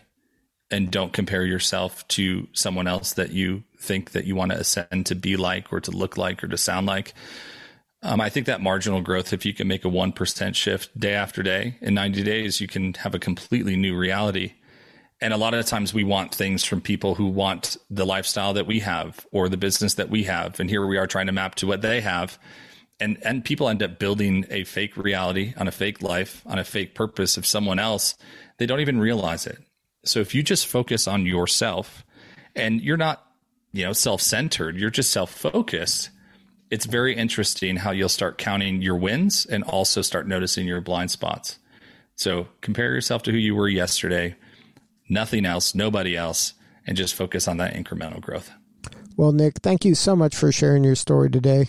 and 0.72 0.90
don't 0.90 1.14
compare 1.14 1.46
yourself 1.46 2.08
to 2.08 2.48
someone 2.54 2.88
else 2.88 3.14
that 3.14 3.32
you 3.32 3.64
think 3.78 4.12
that 4.12 4.26
you 4.26 4.36
want 4.36 4.52
to 4.52 4.58
ascend 4.58 5.06
to 5.06 5.16
be 5.16 5.38
like 5.38 5.72
or 5.72 5.80
to 5.80 5.92
look 5.92 6.18
like 6.18 6.44
or 6.44 6.48
to 6.48 6.58
sound 6.58 6.88
like. 6.88 7.14
Um, 8.02 8.20
I 8.20 8.30
think 8.30 8.46
that 8.48 8.62
marginal 8.62 9.02
growth, 9.02 9.34
if 9.34 9.46
you 9.46 9.54
can 9.54 9.68
make 9.68 9.86
a 9.86 9.90
1% 9.90 10.56
shift 10.56 11.00
day 11.00 11.14
after 11.14 11.44
day 11.44 11.78
in 11.82 11.94
90 11.94 12.24
days, 12.24 12.60
you 12.62 12.68
can 12.68 12.94
have 12.96 13.16
a 13.16 13.20
completely 13.20 13.76
new 13.76 13.96
reality. 13.96 14.54
And 15.22 15.34
a 15.34 15.38
lot 15.38 15.54
of 15.54 15.66
times 15.66 15.94
we 15.94 16.04
want 16.04 16.36
things 16.36 16.64
from 16.64 16.82
people 16.82 17.16
who 17.16 17.28
want 17.28 17.78
the 17.90 18.06
lifestyle 18.06 18.54
that 18.54 18.68
we 18.68 18.82
have 18.82 19.26
or 19.32 19.48
the 19.48 19.58
business 19.58 19.94
that 19.94 20.10
we 20.10 20.24
have. 20.24 20.60
And 20.60 20.70
here 20.70 20.86
we 20.86 20.98
are 20.98 21.08
trying 21.08 21.28
to 21.28 21.32
map 21.32 21.56
to 21.56 21.68
what 21.68 21.82
they 21.82 22.02
have. 22.02 22.38
And, 23.00 23.18
and 23.24 23.44
people 23.44 23.70
end 23.70 23.82
up 23.82 23.98
building 23.98 24.46
a 24.50 24.66
fake 24.66 24.98
reality 24.98 25.54
on 25.58 25.68
a 25.68 25.72
fake 25.72 26.02
life, 26.02 26.42
on 26.46 26.60
a 26.60 26.64
fake 26.64 26.96
purpose 26.96 27.38
of 27.38 27.46
someone 27.46 27.80
else. 27.80 28.16
They 28.58 28.66
don't 28.66 28.82
even 28.82 29.00
realize 29.00 29.48
it. 29.48 29.58
So 30.04 30.20
if 30.20 30.36
you 30.36 30.44
just 30.44 30.68
focus 30.68 31.08
on 31.08 31.26
yourself 31.26 32.06
and 32.56 32.82
you're 32.82 32.98
not, 32.98 33.26
you 33.72 33.86
know, 33.86 33.94
self-centered, 33.94 34.78
you're 34.78 34.90
just 34.90 35.12
self-focused, 35.12 36.10
it's 36.70 36.86
very 36.86 37.16
interesting 37.16 37.78
how 37.78 37.92
you'll 37.92 38.10
start 38.10 38.38
counting 38.38 38.82
your 38.82 38.96
wins 38.96 39.46
and 39.46 39.64
also 39.64 40.02
start 40.02 40.28
noticing 40.28 40.68
your 40.68 40.82
blind 40.82 41.12
spots. 41.12 41.60
So 42.16 42.48
compare 42.62 42.94
yourself 42.94 43.24
to 43.24 43.32
who 43.32 43.38
you 43.38 43.56
were 43.56 43.68
yesterday, 43.68 44.36
nothing 45.10 45.46
else, 45.46 45.76
nobody 45.76 46.16
else, 46.16 46.54
and 46.86 46.98
just 46.98 47.16
focus 47.16 47.48
on 47.48 47.58
that 47.58 47.74
incremental 47.74 48.22
growth. 48.22 48.52
Well, 49.18 49.32
Nick, 49.32 49.60
thank 49.62 49.86
you 49.86 49.96
so 49.96 50.16
much 50.16 50.36
for 50.36 50.52
sharing 50.52 50.84
your 50.84 50.96
story 50.96 51.30
today. 51.30 51.68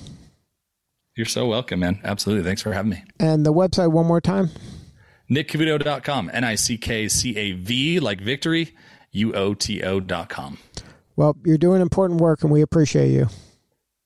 You're 1.17 1.27
so 1.27 1.47
welcome, 1.47 1.81
man. 1.81 2.01
Absolutely. 2.05 2.45
Thanks 2.45 2.61
for 2.63 2.73
having 2.73 2.91
me. 2.91 3.05
And 3.19 3.47
the 3.47 3.53
website 3.53 3.91
one 3.91 4.07
more 4.07 4.21
time 4.21 4.51
nickcavuoto.com, 5.31 6.31
N 6.33 6.45
I 6.45 6.55
C 6.55 6.77
K 6.77 7.09
C 7.09 7.37
A 7.37 7.53
V, 7.53 8.01
like 8.01 8.21
victory, 8.21 8.75
U 9.13 9.33
O 9.35 9.55
T 9.55 9.83
O.com. 9.83 10.59
Well, 11.17 11.37
you're 11.45 11.59
doing 11.59 11.81
important 11.81 12.21
work 12.21 12.43
and 12.43 12.53
we 12.53 12.61
appreciate 12.61 13.11
you. 13.11 13.29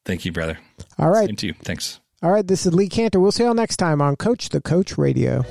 Thank 0.05 0.25
you, 0.25 0.33
brother. 0.33 0.59
All 0.99 1.11
right. 1.11 1.27
Same 1.27 1.37
to 1.37 1.47
you. 1.49 1.55
Thanks. 1.65 2.01
All 2.23 2.31
right. 2.31 2.47
This 2.47 2.67
is 2.67 2.75
Lee 2.75 2.89
Kantor. 2.89 3.21
We'll 3.21 3.33
see 3.33 3.43
you 3.43 3.49
all 3.49 3.55
next 3.55 3.77
time 3.77 4.01
on 4.01 4.17
Coach 4.17 4.51
the 4.51 4.61
Coach 4.61 4.97
Radio. 4.97 5.45